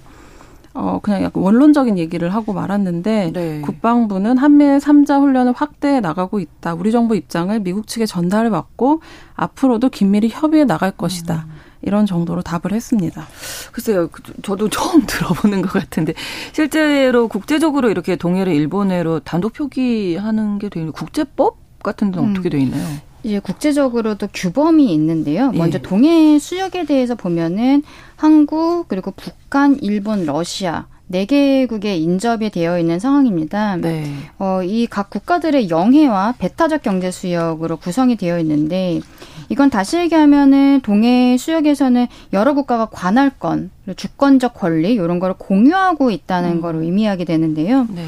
[0.73, 3.61] 어 그냥 약간 원론적인 얘기를 하고 말았는데 네.
[3.61, 6.75] 국방부는 한미일 3자 훈련을 확대해 나가고 있다.
[6.75, 9.01] 우리 정부 입장을 미국 측에 전달을 받고
[9.35, 11.45] 앞으로도 긴밀히 협의해 나갈 것이다.
[11.47, 11.71] 음.
[11.81, 13.27] 이런 정도로 답을 했습니다.
[13.71, 16.13] 글쎄요, 그, 저도 처음 들어보는 것 같은데
[16.53, 22.31] 실제로 국제적으로 이렇게 동해를 일본해로 단독 표기하는 게 되는 국제법 같은 데는 음.
[22.31, 22.85] 어떻게 돼 있나요?
[23.23, 25.51] 이제 국제적으로도 규범이 있는데요.
[25.51, 25.81] 먼저 예.
[25.81, 27.83] 동해 수역에 대해서 보면은
[28.15, 33.75] 한국 그리고 북한, 일본, 러시아 네 개국에 인접이 되어 있는 상황입니다.
[33.75, 34.05] 네.
[34.39, 39.01] 어, 이 각 국가들의 영해와 배타적 경제 수역으로 구성이 되어 있는데
[39.49, 46.61] 이건 다시 얘기하면은 동해 수역에서는 여러 국가가 관할권, 주권적 권리 이런 거를 공유하고 있다는 음.
[46.61, 47.85] 걸 의미하게 되는데요.
[47.89, 48.05] 네.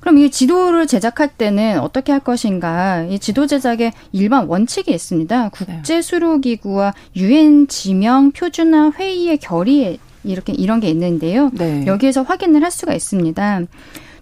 [0.00, 3.04] 그럼 이 지도를 제작할 때는 어떻게 할 것인가?
[3.04, 5.50] 이 지도 제작에 일반 원칙이 있습니다.
[5.50, 11.50] 국제 수로 기구와 유엔 지명 표준화 회의의 결의 이렇게 이런 게 있는데요.
[11.54, 11.86] 네.
[11.86, 13.62] 여기에서 확인을 할 수가 있습니다.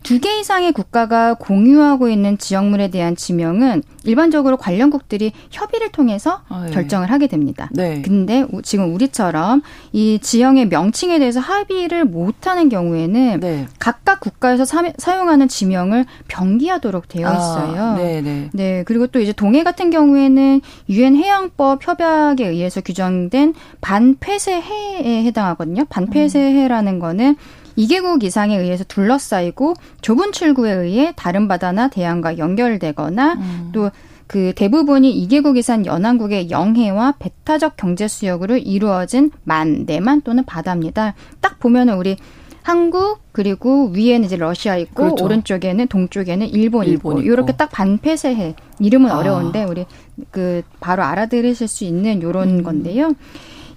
[0.05, 6.73] 두 개 이상의 국가가 공유하고 있는 지역물에 대한 지명은 일반적으로 관련국들이 협의를 통해서 아, 예.
[6.73, 7.71] 결정을 하게 됩니다.
[7.73, 8.03] 네.
[8.03, 9.63] 근데 지금 우리처럼
[9.93, 13.67] 이 지형의 명칭에 대해서 합의를 못하는 경우에는 네.
[13.79, 17.83] 각각 국가에서 사, 용하는 지명을 병기하도록 되어 아, 있어요.
[17.83, 18.51] 아, 네, 네.
[18.53, 18.85] 네.
[18.87, 25.87] 그리고 또 이제 동해 같은 경우에는 유엔 해양법 협약에 의해서 규정된 반폐쇄해에 해당하거든요.
[25.87, 27.37] 반폐쇄해라는 거는
[27.79, 33.73] 2개국 이상에 의해서 둘러싸이고 좁은 출구에 의해 다른 바다나 대양과 연결되거나 음.
[33.73, 41.15] 또그 대부분이 2개국 이상 연안국의 영해와 배타적 경제 수역으로 이루어진 만, 내만 또는 바다입니다.
[41.41, 42.17] 딱 보면은 우리
[42.65, 45.25] 한국 그리고 위에는 이제 러시아 있고 그렇죠.
[45.27, 49.19] 오른쪽에는 동쪽에는 일본, 일본 있고 이렇게 딱 반폐쇄해 이름은 아.
[49.19, 49.85] 어려운데 우리
[50.31, 52.63] 그 바로 알아들으실 수 있는 요런 음.
[52.63, 53.13] 건데요.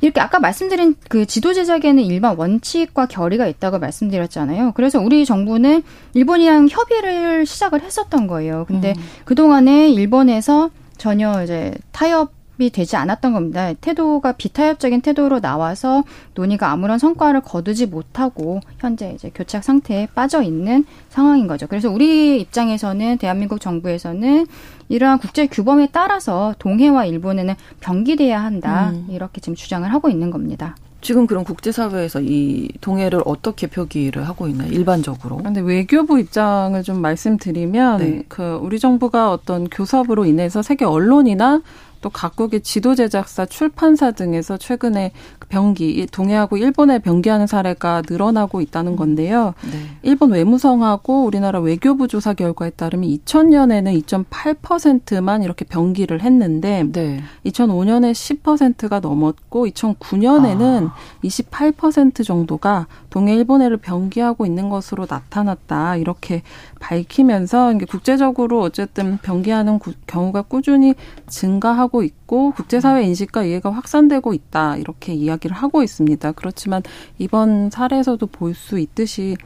[0.02, 4.74] 이렇게 아까 말씀드린 그 지도 제작에는 일반 원칙과 결의가 있다고 말씀드렸잖아요.
[4.76, 5.84] 그래서 우리 정부는
[6.14, 8.66] 일본이랑 협의를 시작을 했었던 거예요.
[8.68, 9.04] 근데 음.
[9.26, 13.72] 그동안에 일본에서 전혀 이제 타협 이 되지 않았던 겁니다.
[13.74, 20.86] 태도가 비타협적인 태도로 나와서 논의가 아무런 성과를 거두지 못하고 현재 이제 교착 상태에 빠져 있는
[21.10, 21.67] 상황인 거죠.
[21.67, 24.48] 그래서 우리 입장에서는 대한민국 정부에서는
[24.89, 29.08] 이러한 국제 규범에 따라서 동해와 일본에는 병기돼야 한다 음.
[29.10, 30.76] 이렇게 지금 주장을 하고 있는 겁니다.
[31.00, 34.72] 지금 그런 국제사회에서 이 동해를 어떻게 표기를 하고 있나요?
[34.72, 35.38] 일반적으로.
[35.38, 38.24] 근데 외교부 입장을 좀 말씀드리면 네.
[38.28, 41.62] 그 우리 정부가 어떤 교섭으로 인해서 세계 언론이나
[42.02, 45.12] 또 각국의 지도 제작사, 출판사 등에서 최근에
[45.50, 49.54] 병기, 동해하고 일본에 병기하는 사례가 늘어나고 있다는 건데요.
[49.72, 49.98] 네.
[50.04, 57.24] 일본 외무성하고 우리나라 외교부 조사 결과에 따르면 2000년에는 2.8%만 이렇게 병기를 했는데 네.
[57.46, 60.96] 2005년에 10%가 넘었고 2009년에는 아.
[61.24, 65.96] 28% 정도가 동해 일본해를 병기하고 있는 것으로 나타났다.
[65.96, 66.44] 이렇게
[66.80, 70.94] 밝히면서 국제적으로 어쨌든 병기하는 경우가 꾸준히
[71.28, 74.78] 증가하고 있고 국제사회 인식과 이해가 확산되고 있다.
[74.78, 76.32] 이렇게 이야기 이야기를 하고 있습니다.
[76.34, 76.82] 그렇지만
[77.18, 79.38] 이번 사례에서도 볼 수 있듯이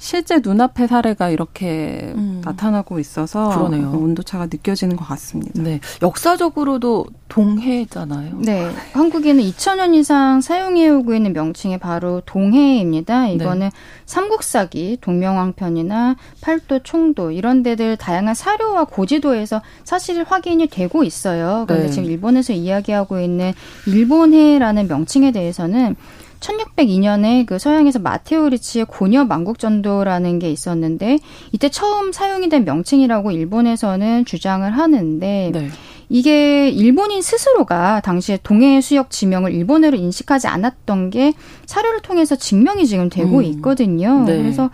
[0.00, 2.40] 실제 눈앞의 사례가 이렇게 음.
[2.42, 3.90] 나타나고 있어서 그러네요.
[3.90, 5.62] 온도차가 느껴지는 것 같습니다.
[5.62, 5.78] 네.
[6.00, 8.38] 역사적으로도 동해잖아요.
[8.38, 8.70] 네.
[8.94, 13.28] 한국에는 2000년 이상 사용해오고 있는 명칭이 바로 동해입니다.
[13.28, 13.70] 이거는 네.
[14.06, 21.66] 삼국사기, 동명왕편이나 팔도, 총도 이런 데들 다양한 사료와 고지도에서 사실 확인이 되고 있어요.
[21.68, 21.92] 그런데 네.
[21.92, 23.52] 지금 일본에서 이야기하고 있는
[23.86, 25.94] 일본해라는 명칭에 대해서는
[26.40, 31.18] 1602년에 그 서양에서 마테오 리치의 고녀 만국전도라는 게 있었는데
[31.52, 35.68] 이때 처음 사용이 된 명칭이라고 일본에서는 주장을 하는데 네.
[36.08, 41.32] 이게 일본인 스스로가 당시에 동해 수역 지명을 일본어로 인식하지 않았던 게
[41.66, 43.44] 사료를 통해서 증명이 지금 되고 음.
[43.44, 44.24] 있거든요.
[44.24, 44.36] 네.
[44.36, 44.70] 그래서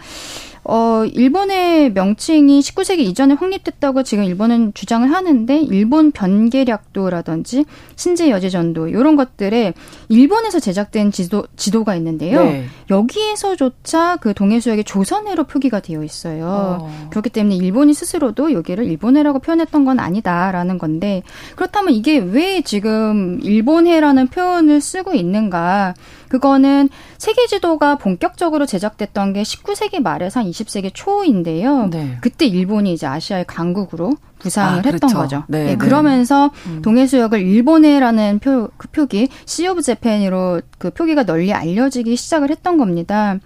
[0.68, 9.14] 어, 일본의 명칭이 19세기 이전에 확립됐다고 지금 일본은 주장을 하는데 일본 변계략도라든지 신제 여제전도 이런
[9.14, 9.74] 것들에
[10.08, 12.42] 일본에서 제작된 지도 지도가 있는데요.
[12.42, 12.64] 네.
[12.90, 16.78] 여기에서조차 그 동해수역이 조선해로 표기가 되어 있어요.
[16.80, 17.08] 어.
[17.10, 21.22] 그렇기 때문에 일본이 스스로도 여기를 일본해라고 표현했던 건 아니다라는 건데
[21.54, 25.94] 그렇다면 이게 왜 지금 일본해라는 표현을 쓰고 있는가?
[26.28, 31.88] 그거는 세계 지도가 본격적으로 제작됐던 게 19세기 말에서 한 20세기 초인데요.
[31.90, 32.18] 네.
[32.20, 34.94] 그때 일본이 이제 아시아의 강국으로 부상을 아, 그렇죠.
[34.94, 35.44] 했던 거죠.
[35.48, 35.76] 네, 네.
[35.76, 36.82] 그러면서 음.
[36.82, 43.38] 동해수역을 일본해라는 표, 그 표기, Sea of Japan으로 그 표기가 널리 알려지기 시작을 했던 겁니다.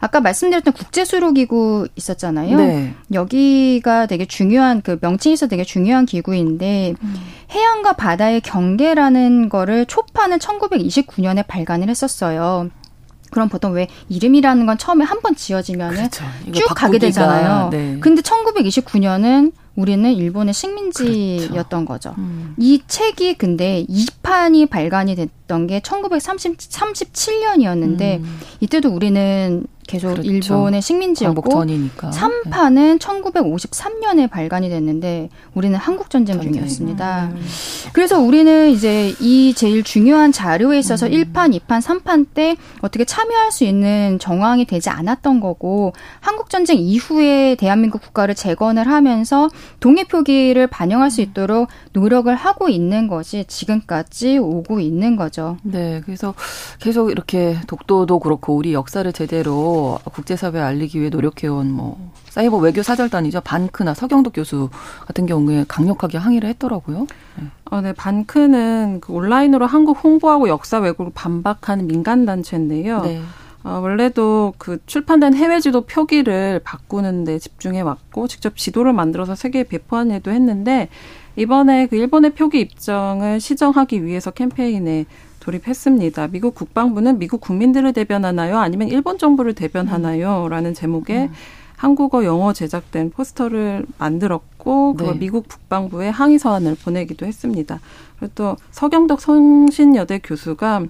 [0.00, 2.56] 아까 말씀드렸던 국제수로기구 있었잖아요.
[2.56, 2.94] 네.
[3.12, 7.14] 여기가 되게 중요한 그 명칭에서 되게 중요한 기구인데 음.
[7.50, 12.70] 해양과 바다의 경계라는 거를 초판을 1929년에 발간을 했었어요.
[13.30, 16.24] 그럼 보통 왜 이름이라는 건 처음에 한 번 지어지면은 그렇죠.
[16.52, 17.70] 쭉 가게 되잖아요.
[17.70, 17.98] 네.
[18.00, 22.10] 근데 1929년은 우리는 일본의 식민지였던 그렇죠.
[22.10, 22.14] 거죠.
[22.18, 22.54] 음.
[22.58, 28.40] 이 책이 근데 2판이 발간이 됐 던 게 1937년이었는데 음.
[28.60, 30.30] 이때도 우리는 계속 그렇죠.
[30.30, 31.40] 일본의 식민지였고
[32.10, 37.30] 3판은 1953년에 발간이 됐는데 우리는 한국 전쟁 중이었습니다.
[37.32, 37.46] 음.
[37.94, 41.12] 그래서 우리는 이제 이 제일 중요한 자료에 있어서 음.
[41.12, 47.54] 1판, 2판, 3판 때 어떻게 참여할 수 있는 정황이 되지 않았던 거고 한국 전쟁 이후에
[47.54, 49.48] 대한민국 국가를 재건을 하면서
[49.80, 55.37] 동해 표기를 반영할 수 있도록 노력을 하고 있는 것이 지금까지 오고 있는 거죠.
[55.62, 56.34] 네, 그래서
[56.78, 63.40] 계속 이렇게 독도도 그렇고 우리 역사를 제대로 국제사회에 알리기 위해 노력해온 뭐 사이버 외교 사절단이죠
[63.42, 64.68] 반크나 서경덕 교수
[65.06, 67.06] 같은 경우에 강력하게 항의를 했더라고요.
[67.36, 67.44] 네.
[67.70, 73.02] 어, 네, 반크는 그 온라인으로 한국 홍보하고 역사 왜곡을 반박하는 민간 단체인데요.
[73.02, 73.20] 네.
[73.64, 79.64] 어, 원래도 그 출판된 해외 지도 표기를 바꾸는 데 집중해 왔고 직접 지도를 만들어서 세계에
[79.64, 80.88] 배포한 일도 했는데
[81.36, 85.06] 이번에 그 일본의 표기 입장을 시정하기 위해서 캠페인에
[85.48, 86.28] 돌입했습니다.
[86.28, 88.58] 미국 국방부는 미국 국민들을 대변하나요?
[88.58, 90.48] 아니면 일본 정부를 대변하나요?
[90.48, 91.32] 라는 제목의 음.
[91.76, 95.20] 한국어 영어 제작된 포스터를 만들었고 그걸 네.
[95.20, 97.80] 미국 국방부에 항의 서한을 보내기도 했습니다.
[98.18, 100.82] 그리고 또 서경덕 성신여대 교수가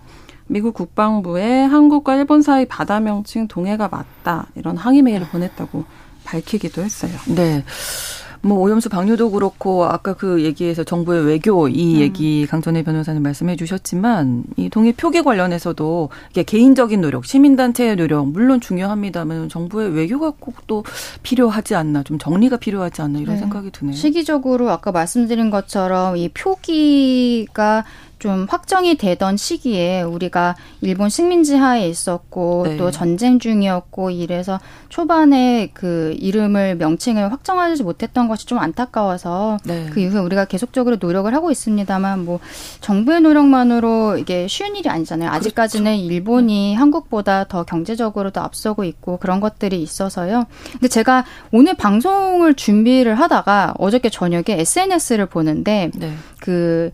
[0.49, 5.85] 미국 국방부에 한국과 일본 사이 바다 명칭 동해가 맞다 이런 항의 메일을 보냈다고
[6.25, 7.13] 밝히기도 했어요.
[7.29, 7.65] 네.
[8.43, 12.01] 뭐 오염수 방류도 그렇고 아까 그 얘기에서 정부의 외교 이 음.
[12.01, 18.61] 얘기 강전혜 변호사님 말씀해 주셨지만 이 동의 표기 관련해서도 이게 개인적인 노력, 시민단체의 노력 물론
[18.61, 20.85] 중요합니다만 정부의 외교가 꼭 또
[21.25, 23.41] 필요하지 않나 좀 정리가 필요하지 않나 이런 네.
[23.41, 23.97] 생각이 드네요.
[23.97, 27.85] 시기적으로 아까 말씀드린 것처럼 이 표기가
[28.19, 32.77] 좀 확정이 되던 시기에 우리가 일본 식민지 하에 있었고 네.
[32.77, 39.89] 또 전쟁 중이었고 이래서 초반에 그 이름을 명칭을 확정하지 못했던 것이 좀 안타까워서 네.
[39.93, 42.41] 그 이후에 우리가 계속적으로 노력을 하고 있습니다만 뭐
[42.81, 45.31] 정부의 노력만으로 이게 쉬운 일이 아니잖아요.
[45.31, 46.13] 아직까지는 그렇죠.
[46.13, 46.75] 일본이 네.
[46.75, 50.47] 한국보다 더 경제적으로도 앞서고 있고 그런 것들이 있어서요.
[50.73, 56.13] 근데 제가 오늘 방송을 준비를 하다가 어저께 저녁에 SNS를 보는데 네.
[56.41, 56.91] 그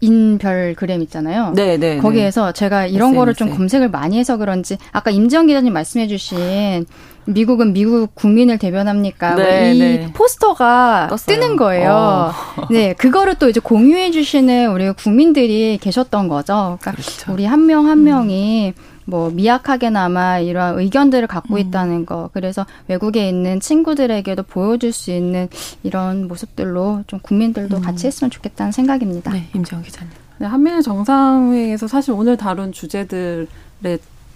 [0.00, 1.52] 인별그램 있잖아요.
[1.54, 1.98] 네, 네, 네.
[1.98, 3.16] 거기에서 제가 이런 SNS에.
[3.16, 6.86] 거를 좀 검색을 많이 해서 그런지 아까 임지영 기자님 말씀해주신
[7.26, 9.34] 미국은 미국 국민을 대변합니까?
[9.34, 10.12] 뭐 네, 이 네.
[10.14, 11.26] 포스터가 떴어요.
[11.26, 11.90] 뜨는 거예요.
[11.90, 12.32] 어.
[12.70, 16.78] 네, 그거를 또 이제 공유해 주시는 우리 국민들이 계셨던 거죠.
[16.80, 17.32] 그러니까 그렇죠.
[17.32, 18.97] 우리 한 명한 한 명이 음.
[19.08, 21.58] 뭐 미약하게나마 이러한 의견들을 갖고 음.
[21.58, 22.28] 있다는 거.
[22.34, 25.48] 그래서 외국에 있는 친구들에게도 보여줄 수 있는
[25.82, 27.82] 이런 모습들로 좀 국민들도 음.
[27.82, 29.32] 같이 했으면 좋겠다는 생각입니다.
[29.32, 30.12] 네, 임지영 기자님.
[30.36, 33.46] 네, 한미일 정상회의에서 사실 오늘 다룬 주제들의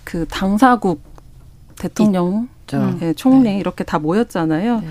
[0.05, 1.03] 그 당사국
[1.77, 2.49] 대통령,
[2.99, 3.59] 네, 총리 네.
[3.59, 4.83] 이렇게 다 모였잖아요.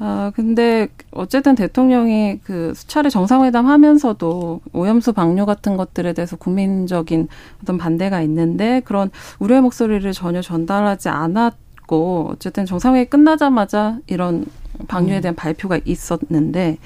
[0.00, 0.06] 네.
[0.06, 7.28] 아, 근데 어쨌든 대통령이 그 수차례 정상회담 하면서도 오염수 방류 같은 것들에 대해서 국민적인
[7.62, 11.54] 어떤 반대가 있는데 그런 우려의 목소리를 전혀 전달하지 않았
[11.90, 14.46] 있고 어쨌든 정상회의 끝나자마자 이런
[14.86, 15.22] 방류에 음.
[15.22, 15.36] 대한 음.
[15.36, 16.78] 발표가 있었는데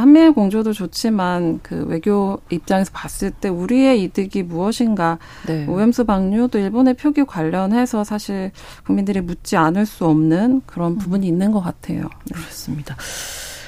[0.00, 5.66] 한미일 공조도 좋지만 그 외교 입장에서 봤을 때 우리의 이득이 무엇인가 네.
[5.66, 8.50] 오염수 방류 또 일본의 표기 관련해서 사실
[8.84, 10.98] 국민들이 묻지 않을 수 없는 그런 음.
[10.98, 12.02] 부분이 있는 것 같아요.
[12.24, 12.34] 네.
[12.34, 12.96] 그렇습니다.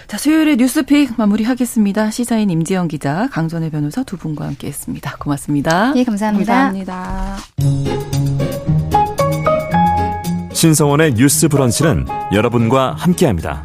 [0.09, 2.11] 자, 수요일에 뉴스픽 마무리하겠습니다.
[2.11, 5.17] 시사인 임지영 기자, 강전의 변호사 두 분과 함께했습니다.
[5.19, 5.93] 고맙습니다.
[5.97, 6.73] 예, 감사합니다.
[6.73, 7.37] 감사합니다.
[10.53, 13.65] 신성원의 뉴스 브런치는 여러분과 함께합니다.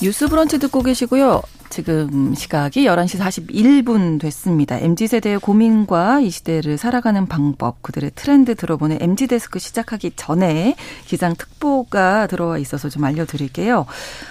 [0.00, 1.42] 뉴스 브런치 듣고 계시고요.
[1.70, 4.78] 지금 시각이 11시 41분 됐습니다.
[4.78, 12.58] MZ세대의 고민과 이 시대를 살아가는 방법, 그들의 트렌드 들어보는 MZ데스크 시작하기 전에 기상 특보가 들어와
[12.58, 13.84] 있어서 좀 알려드릴게요.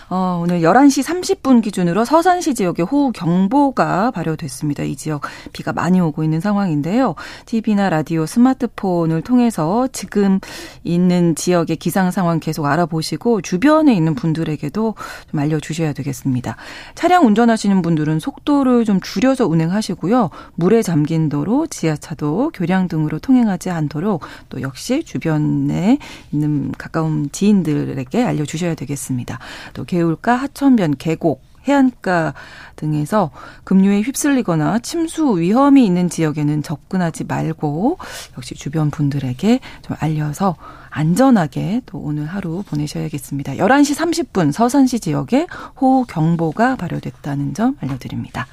[0.10, 4.84] 어, 오늘 11시 30분 기준으로 서산시 지역에 호우 경보가 발효됐습니다.
[4.84, 5.22] 이 지역
[5.54, 7.16] 비가 많이 오고 있는 상황인데요.
[7.46, 10.40] TV나 라디오, 스마트폰을 통해서 지금
[10.84, 14.96] 있는 지역의 기상 상황 계속 알아보시고 주변에 있는 분들에게도
[15.32, 16.56] 좀 알려주셔야 되겠습니다.
[16.96, 20.30] 차량 운전하시는 분들은 속도를 좀 줄여서 운행하시고요.
[20.56, 26.00] 물에 잠긴 도로, 지하차도, 교량 등으로 통행하지 않도록 또 역시 주변에
[26.32, 29.40] 있는 가까운 지인들에게 알려주셔야 되겠습니다.
[29.74, 32.34] 또 개울가, 하천변, 계곡, 해안가
[32.76, 33.32] 등에서
[33.64, 37.98] 급류에 휩쓸리거나 침수 위험이 있는 지역에는 접근하지 말고
[38.38, 40.56] 역시 주변 분들에게 좀 알려서
[40.90, 43.54] 안전하게 또 오늘 하루 보내셔야겠습니다.
[43.54, 45.48] 11시 30분 서산시 지역에
[45.80, 48.48] 호우 경보가 발효됐다는 점 알려드립니다.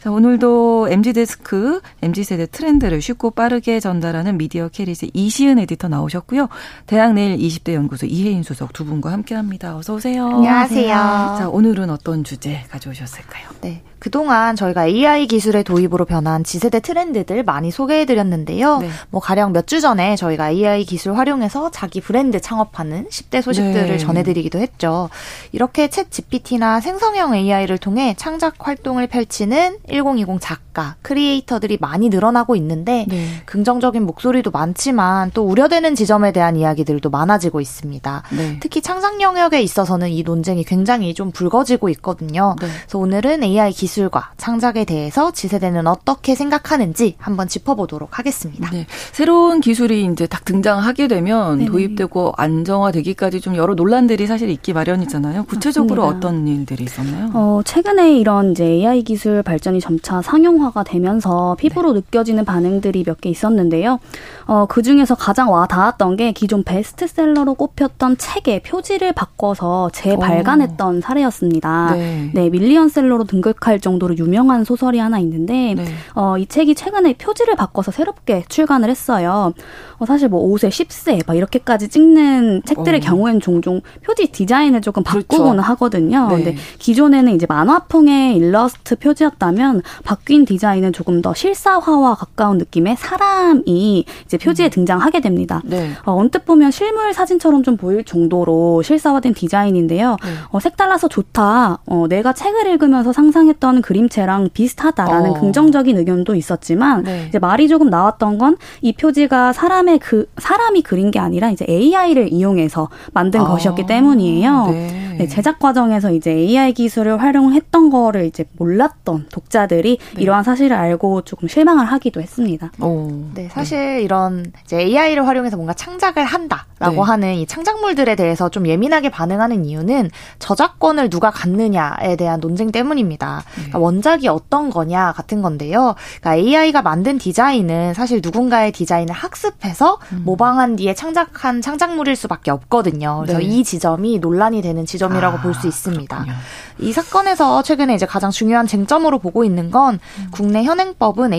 [0.00, 6.48] 자, 오늘도 MZ데스크, MZ세대 트렌드를 쉽고 빠르게 전달하는 미디어 캐릿의 이시은 에디터 나오셨고요.
[6.86, 9.76] 대학 내일 20대 연구소 이혜인 수석 두 분과 함께 합니다.
[9.76, 10.26] 어서 오세요.
[10.28, 10.88] 안녕하세요.
[10.88, 13.48] 자, 오늘은 어떤 주제 가져오셨을까요?
[13.60, 13.82] 네.
[13.98, 18.78] 그동안 저희가 AI 기술의 도입으로 변한 지세대 트렌드들 많이 소개해드렸는데요.
[18.78, 18.88] 네.
[19.10, 23.98] 뭐 가령 몇 주 전에 저희가 AI 기술 활용해서 자기 브랜드 창업하는 10대 소식들을 네.
[23.98, 25.10] 전해드리기도 했죠.
[25.52, 33.04] 이렇게 챗 GPT나 생성형 AI를 통해 창작 활동을 펼치는 1020 작가, 크리에이터들이 많이 늘어나고 있는데
[33.08, 33.26] 네.
[33.44, 38.22] 긍정적인 목소리도 많지만 또 우려되는 지점에 대한 이야기들도 많아지고 있습니다.
[38.30, 38.56] 네.
[38.60, 42.56] 특히 창작 영역에 있어서는 이 논쟁이 굉장히 좀 불거지고 있거든요.
[42.60, 42.68] 네.
[42.68, 48.68] 그래서 오늘은 AI 기술 기술과 창작에 대해서 지세대는 어떻게 생각하는지 한번 짚어보도록 하겠습니다.
[48.70, 48.86] 네.
[49.12, 51.70] 새로운 기술이 이제 딱 등장하게 되면 네네.
[51.70, 55.44] 도입되고 안정화되기까지 좀 여러 논란들이 사실 있기 마련이잖아요.
[55.44, 56.28] 구체적으로 맞습니다.
[56.28, 57.30] 어떤 일들이 있었나요?
[57.32, 62.00] 어, 최근에 이런 이제 AI 기술 발전이 점차 상용화가 되면서 피부로 네.
[62.00, 63.98] 느껴지는 반응들이 몇 개 있었는데요.
[64.46, 71.00] 어, 그 중에서 가장 와 닿았던 게 기존 베스트셀러로 꼽혔던 책의 표지를 바꿔서 재발간했던 오.
[71.00, 71.94] 사례였습니다.
[71.94, 72.30] 네.
[72.34, 75.84] 네, 밀리언셀러로 등극할 정도로 유명한 소설이 하나 있는데 네.
[76.14, 79.52] 어, 이 책이 최근에 표지를 바꿔서 새롭게 출간을 했어요.
[79.98, 83.02] 어, 사실 뭐 5세, 10세 막 이렇게까지 찍는 책들의 어.
[83.04, 85.02] 경우에는 종종 표지 디자인을 조금.
[85.02, 85.68] 바꾸고는 그렇죠.
[85.72, 86.28] 하거든요.
[86.28, 86.34] 네.
[86.36, 94.38] 근데 기존에는 이제 만화풍의 일러스트 표지였다면 바뀐 디자인은 조금 더 실사화와 가까운 느낌의 사람이 이제
[94.38, 94.70] 표지에 음.
[94.70, 95.62] 등장하게 됩니다.
[95.64, 95.90] 네.
[96.04, 100.16] 어, 언뜻 보면 실물 사진처럼 좀 보일 정도로 실사화된 디자인인데요.
[100.22, 100.30] 네.
[100.50, 101.78] 어, 색달라서 좋다.
[101.86, 105.34] 어, 내가 책을 읽으면서 상상했던 그림체랑 비슷하다라는 어.
[105.34, 107.26] 긍정적인 의견도 있었지만 네.
[107.28, 112.32] 이제 말이 조금 나왔던 건 이 표지가 사람의 그 사람이 그린 게 아니라 이제 AI를
[112.32, 113.44] 이용해서 만든 아.
[113.48, 114.66] 것이었기 때문이에요.
[114.70, 115.14] 네.
[115.18, 120.22] 네, 제작 과정에서 이제 AI 기술을 활용했던 거를 이제 몰랐던 독자들이 네.
[120.22, 122.70] 이러한 사실을 알고 조금 실망을 하기도 했습니다.
[122.80, 123.24] 오.
[123.34, 127.10] 네, 사실 이런 이런 이제 AI를 활용해서 뭔가 창작을 한다 라고 네.
[127.10, 133.42] 하는 이 창작물들에 대해서 좀 예민하게 반응하는 이유는 저작권을 누가 갖느냐에 대한 논쟁 때문입니다.
[133.46, 133.54] 네.
[133.54, 135.94] 그러니까 원작이 어떤 거냐 같은 건데요.
[136.20, 140.22] 그러니까 AI가 만든 디자인은 사실 누군가의 디자인을 학습해서 음.
[140.24, 143.20] 모방한 뒤에 창작한 창작물일 수밖에 없거든요.
[143.22, 143.44] 그래서 네.
[143.44, 146.16] 이 지점이 논란이 되는 지점이라고 아, 볼수 있습니다.
[146.16, 146.36] 그렇군요.
[146.78, 150.28] 이 사건에서 최근에 이제 가장 중요한 쟁점으로 보고 있는 건 음.
[150.30, 151.32] 국내 현행법은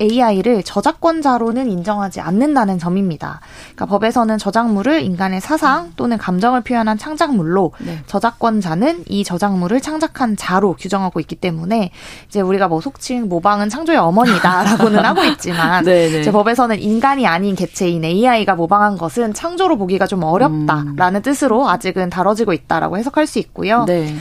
[0.00, 3.40] AI를 저작권자로는 인정하지 않는다는 점입니다.
[3.74, 7.98] 그러니까 법에서는 저작물을 인간의 사상 또는 감정을 표현한 창작물로 네.
[8.06, 11.90] 저작권자는 이 저작물을 창작한 자로 규정하고 있기 때문에
[12.28, 16.20] 이제 우리가 뭐 속칭 모방은 창조의 어머니다라고는 하고 있지만 네, 네.
[16.20, 21.22] 이제 법에서는 인간이 아닌 개체인 AI가 모방한 것은 창조로 보기가 좀 어렵다라는 음.
[21.22, 23.84] 뜻으로 아직은 다뤄지고 있다라고 해석할 수 있고요.
[23.84, 24.14] 네.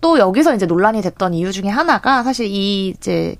[0.00, 3.36] 또 여기서 이제 논란이 됐던 이유 중에 하나가 사실 이 이제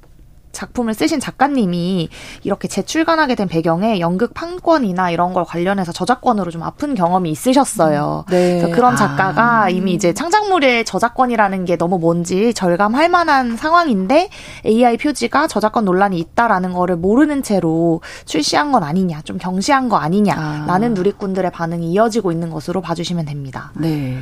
[0.53, 2.09] 작품을 쓰신 작가님이
[2.43, 8.25] 이렇게 재출간하게 된 배경에 연극 판권이나 이런 걸 관련해서 저작권으로 좀 아픈 경험이 있으셨어요.
[8.29, 8.59] 음, 네.
[8.59, 9.69] 그래서 그런 작가가 아.
[9.69, 14.31] 이미 이제 창작물의 저작권이라는 게 너무 뭔지 절감할 만한 상황인데
[14.67, 20.91] AI 표지가 저작권 논란이 있다라는 거를 모르는 채로 출시한 건 아니냐, 좀 경시한 거 아니냐라는
[20.91, 20.95] 아.
[20.95, 23.73] 누리꾼들의 반응이 이어지고 있는 것으로 봐주시면 됩니다.
[23.75, 24.19] 네.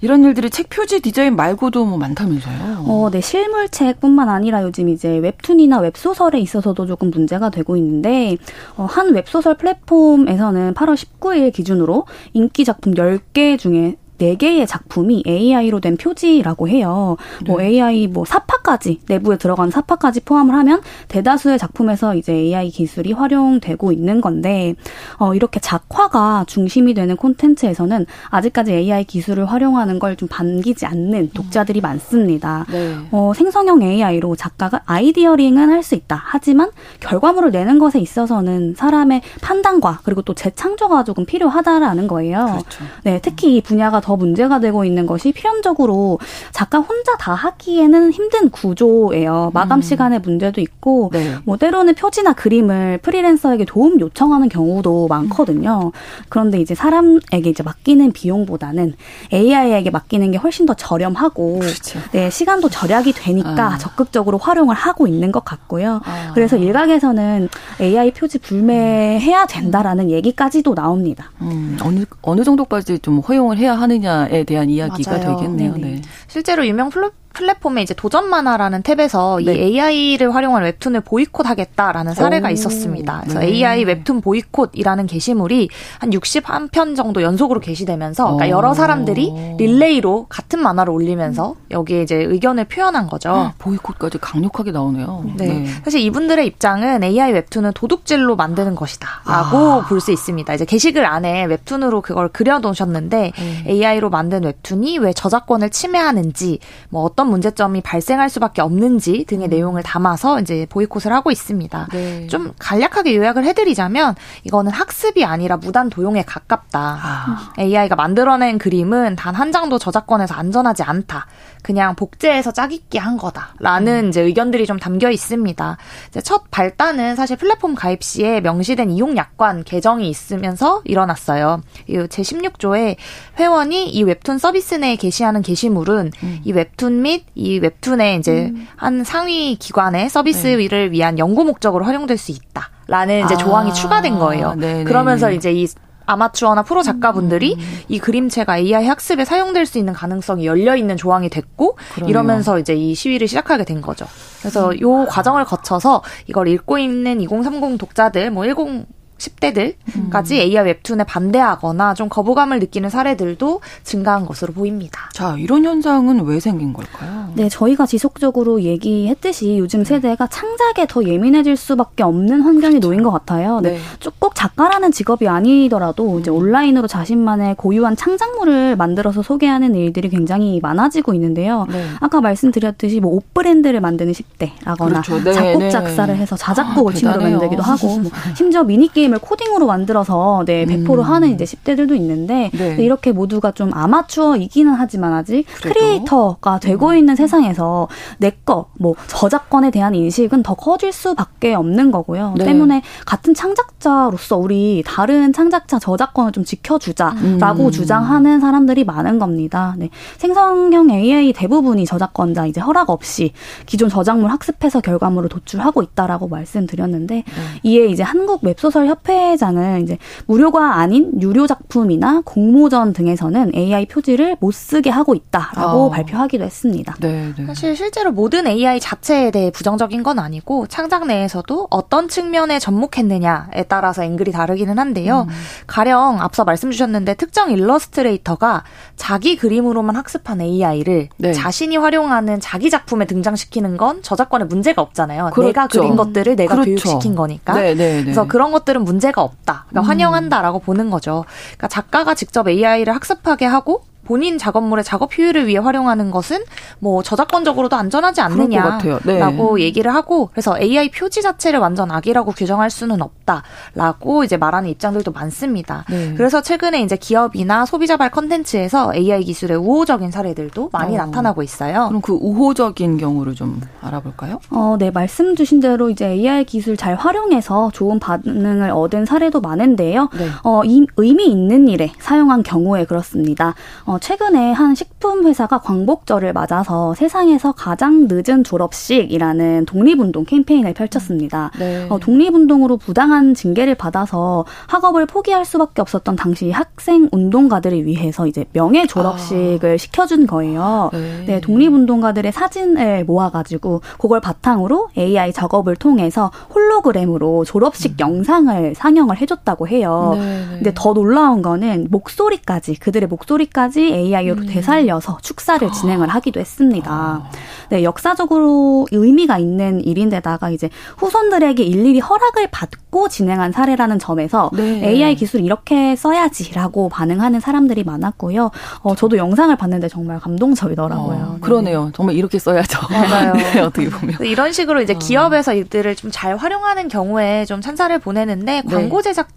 [0.00, 2.84] 이런 일들이 책 표지 디자인 말고도 뭐 많다면서요?
[2.86, 3.20] 어, 네.
[3.20, 8.36] 실물책뿐만 아니라 요즘 이제 웹툰 웹툰이나 웹소설에 있어서도 조금 문제가 되고 있는데
[8.76, 15.96] 어, 한 웹소설 플랫폼에서는 8월 19일 기준으로 인기 작품 10개 중에 4개의 작품이 AI로 된
[15.96, 17.16] 표지라고 해요.
[17.16, 17.52] 뭐 네.
[17.52, 23.12] 뭐 AI 뭐 사파 까지 내부에 들어간 사파까지 포함을 하면 대다수의 작품에서 이제 AI 기술이
[23.12, 24.76] 활용되고 있는 건데
[25.18, 31.80] 어 이렇게 작화가 중심이 되는 콘텐츠에서는 아직까지 AI 기술을 활용하는 걸 좀 반기지 않는 독자들이
[31.80, 32.66] 많습니다.
[32.70, 32.96] 네.
[33.12, 36.20] 어 생성형 AI로 작가가 아이디어링은 할 수 있다.
[36.22, 42.44] 하지만 결과물을 내는 것에 있어서는 사람의 판단과 그리고 또 재창조가 조금 필요하다라는 거예요.
[42.46, 42.84] 그렇죠.
[43.04, 46.18] 네, 특히 이 분야가 더더 문제가 되고 있는 것이 필연적으로
[46.52, 49.50] 작가 혼자 다 하기에는 힘든 구조예요.
[49.54, 49.82] 마감 음.
[49.82, 51.36] 시간의 문제도 있고 네.
[51.44, 55.92] 뭐 때로는 표지나 그림을 프리랜서에게 도움 요청하는 경우도 많거든요.
[56.28, 58.94] 그런데 이제 사람에게 이제 맡기는 비용보다는
[59.32, 61.98] AI에게 맡기는 게 훨씬 더 저렴하고 그렇죠.
[62.12, 63.78] 네, 시간도 절약이 되니까 아.
[63.78, 66.00] 적극적으로 활용을 하고 있는 것 같고요.
[66.04, 66.32] 아.
[66.34, 67.48] 그래서 일각에서는
[67.80, 71.30] AI 표지 불매해야 된다라는 얘기까지도 나옵니다.
[71.40, 75.36] 음, 어느 어느 정도까지 좀 허용을 해야 하느냐에 대한 이야기가 맞아요.
[75.36, 75.74] 되겠네요.
[75.76, 76.02] 네.
[76.28, 79.54] 실제로 유명 플로, 플랫폼에 이제 도전 만화라는 탭에서 네.
[79.54, 82.50] 이 AI를 활용한 웹툰을 보이콧하겠다라는 사례가 오.
[82.50, 83.20] 있었습니다.
[83.22, 83.46] 그래서 네.
[83.46, 85.68] AI 웹툰 보이콧이라는 게시물이
[85.98, 92.64] 한 61편 정도 연속으로 게시되면서 그러니까 여러 사람들이 릴레이로 같은 만화를 올리면서 여기에 이제 의견을
[92.64, 93.30] 표현한 거죠.
[93.30, 95.24] 아, 보이콧까지 강력하게 나오네요.
[95.36, 95.46] 네.
[95.46, 95.66] 네.
[95.84, 99.86] 사실 이분들의 입장은 AI 웹툰은 도둑질로 만드는 것이다라고 아.
[99.86, 100.52] 볼수 있습니다.
[100.54, 103.64] 이제 게시글 안에 웹툰으로 그걸 그려 놓으셨는데 네.
[103.66, 106.58] AI로 만든 웹툰이 왜 저작권을 침해하는지
[106.88, 109.50] 뭐 어떤 어떤 문제점이 발생할 수밖에 없는지 등의 음.
[109.50, 111.88] 내용을 담아서 이제 보이콧을 하고 있습니다.
[111.92, 112.26] 네.
[112.28, 114.14] 좀 간략하게 요약을 해드리자면
[114.44, 116.98] 이거는 학습이 아니라 무단 도용에 가깝다.
[117.02, 117.52] 아.
[117.58, 121.26] AI가 만들어낸 그림은 단 한 장도 저작권에서 안전하지 않다.
[121.62, 124.08] 그냥 복제해서 짜깁기 한 거다라는 음.
[124.08, 125.76] 이제 의견들이 좀 담겨 있습니다.
[126.24, 131.62] 첫 발단은 사실 플랫폼 가입 시에 명시된 이용 약관 개정이 있으면서 일어났어요.
[132.08, 132.96] 제 16조에
[133.38, 136.40] 회원이 이 웹툰 서비스 내에 게시하는 게시물은 음.
[136.44, 138.66] 이 웹툰 및이 웹툰의 이제 음.
[138.76, 140.90] 한 상위 기관의 서비스를 네.
[140.90, 142.70] 위한 연구 목적으로 활용될 수 있다.
[142.86, 144.54] 라는 이제 아, 조항이 추가된 거예요.
[144.54, 144.78] 네네네.
[144.78, 145.36] 네, 그러면서 네.
[145.36, 145.68] 이제 이
[146.06, 147.80] 아마추어나 프로 작가분들이 음.
[147.88, 152.10] 이 그림체가 AI 학습에 사용될 수 있는 가능성이 열려 있는 조항이 됐고 그러네요.
[152.10, 154.06] 이러면서 이제 이 시위를 시작하게 된 거죠.
[154.40, 154.80] 그래서 음.
[154.80, 158.86] 요 과정을 거쳐서 이걸 읽고 있는 2030 독자들 뭐 10
[159.20, 160.34] 10대들까지 음.
[160.34, 165.10] AI 웹툰에 반대하거나 좀 거부감을 느끼는 사례들도 증가한 것으로 보입니다.
[165.12, 167.30] 자, 이런 현상은 왜 생긴 걸까요?
[167.34, 172.88] 네, 저희가 지속적으로 얘기했듯이 요즘 세대가 창작에 더 예민해질 수밖에 없는 환경이 그렇죠.
[172.88, 173.60] 놓인 것 같아요.
[173.60, 173.72] 네.
[173.72, 173.78] 네.
[174.18, 176.36] 꼭 작가라는 직업이 아니더라도 이제 음.
[176.36, 181.66] 온라인으로 자신만의 고유한 창작물을 만들어서 소개하는 일들이 굉장히 많아지고 있는데요.
[181.70, 181.86] 네.
[182.00, 185.22] 아까 말씀드렸듯이 뭐 옷 브랜드를 만드는 10대라거나 그렇죠.
[185.22, 185.70] 네, 작곡 네.
[185.70, 191.04] 작사를 해서 자작곡을 아, 친구로 만들기도 하고 뭐 심지어 미니게임 게임을 코딩으로 만들어서 네 배포를
[191.04, 191.10] 음.
[191.10, 192.76] 하는 이제 10대들도 있는데 네.
[192.78, 195.74] 이렇게 모두가 좀 아마추어이기는 하지만 아직 그래도?
[195.80, 196.96] 크리에이터가 되고 음.
[196.96, 197.88] 있는 세상에서
[198.18, 202.34] 내 거 뭐 저작권에 대한 인식은 더 커질 수밖에 없는 거고요.
[202.38, 202.44] 네.
[202.44, 207.70] 때문에 같은 창작자로서 우리 다른 창작자 저작권을 좀 지켜주자라고 음.
[207.70, 209.74] 주장하는 사람들이 많은 겁니다.
[209.76, 209.90] 네.
[210.18, 213.32] 생성형 AI 대부분이 저작권자 이제 허락 없이
[213.66, 217.24] 기존 저작물 학습해서 결과물을 도출하고 있다라고 말씀드렸는데 네.
[217.62, 224.36] 이에 이제 한국 웹소설 협 협회장은 이제 무료가 아닌 유료 작품이나 공모전 등에서는 AI 표지를
[224.40, 225.90] 못 쓰게 하고 있다라고 어.
[225.90, 226.94] 발표하기도 했습니다.
[227.00, 227.46] 네, 네.
[227.46, 234.04] 사실 실제로 모든 AI 자체에 대해 부정적인 건 아니고 창작 내에서도 어떤 측면에 접목했느냐에 따라서
[234.04, 235.26] 앵글이 다르기는 한데요.
[235.28, 235.34] 음.
[235.66, 238.64] 가령 앞서 말씀 주셨는데 특정 일러스트레이터가
[238.96, 241.32] 자기 그림으로만 학습한 AI를 네.
[241.32, 245.30] 자신이 활용하는 자기 작품에 등장시키는 건 저작권에 문제가 없잖아요.
[245.32, 245.48] 그렇죠.
[245.48, 246.70] 내가 그린 것들을 내가 그렇죠.
[246.70, 247.54] 교육시킨 거니까.
[247.54, 249.66] 네, 네, 네, 그래서 그런 것들은 문제가 없다.
[249.68, 249.88] 그러니까 음.
[249.88, 251.24] 환영한다라고 보는 거죠.
[251.52, 256.38] 그러니까 작가가 직접 AI를 학습하게 하고 본인 작업물의 작업 효율을 위해 활용하는 것은
[256.78, 259.64] 뭐 저작권적으로도 안전하지 않느냐라고 네.
[259.64, 265.84] 얘기를 하고 그래서 AI 표지 자체를 완전 악이라고 규정할 수는 없다라고 이제 말하는 입장들도 많습니다.
[265.88, 266.14] 네.
[266.16, 271.04] 그래서 최근에 이제 기업이나 소비자발 컨텐츠에서 AI 기술의 우호적인 사례들도 많이 어.
[271.06, 271.86] 나타나고 있어요.
[271.88, 274.40] 그럼 그 우호적인 경우를 좀 알아볼까요?
[274.50, 280.08] 어, 네 말씀 주신 대로 이제 AI 기술 잘 활용해서 좋은 반응을 얻은 사례도 많은데요.
[280.16, 280.28] 네.
[280.42, 283.54] 어, 이, 의미 있는 일에 사용한 경우에 그렇습니다.
[283.90, 291.50] 어, 최근에 한 식품 회사가 광복절을 맞아서 세상에서 가장 늦은 졸업식이라는 독립운동 캠페인을 펼쳤습니다.
[291.58, 291.88] 네.
[291.88, 298.86] 어, 독립운동으로 부당한 징계를 받아서 학업을 포기할 수밖에 없었던 당시 학생 운동가들을 위해서 이제 명예
[298.86, 299.76] 졸업식을 아.
[299.76, 300.90] 시켜준 거예요.
[300.92, 301.24] 네.
[301.26, 307.96] 네, 독립운동가들의 사진을 모아가지고 그걸 바탕으로 AI 작업을 통해서 홀로그램으로 졸업식 음.
[307.98, 310.12] 영상을 상영을 해줬다고 해요.
[310.14, 310.44] 네.
[310.48, 314.46] 근데 더 놀라운 거는 목소리까지 그들의 목소리까지 AI로 음.
[314.46, 315.70] 되살려서 축사를 아.
[315.72, 316.90] 진행을 하기도 했습니다.
[316.92, 317.30] 아.
[317.70, 320.68] 네, 역사적으로 의미가 있는 일인데다가 이제
[320.98, 324.86] 후손들에게 일일이 허락을 받고 진행한 사례라는 점에서 네.
[324.86, 328.50] AI 기술 이렇게 써야지라고 반응하는 사람들이 많았고요.
[328.82, 331.16] 어, 저도 영상을 봤는데 정말 감동적이더라고요.
[331.16, 331.90] 어, 그러네요.
[331.94, 332.78] 정말 이렇게 써야죠.
[332.90, 333.32] 맞아요.
[333.54, 334.16] 네, 어떻게 보면.
[334.22, 334.98] 이런 식으로 이제 어.
[334.98, 338.74] 기업에서 이들을 좀 잘 활용하는 경우에 좀 찬사를 보내는데 네.
[338.74, 339.28] 광고 제작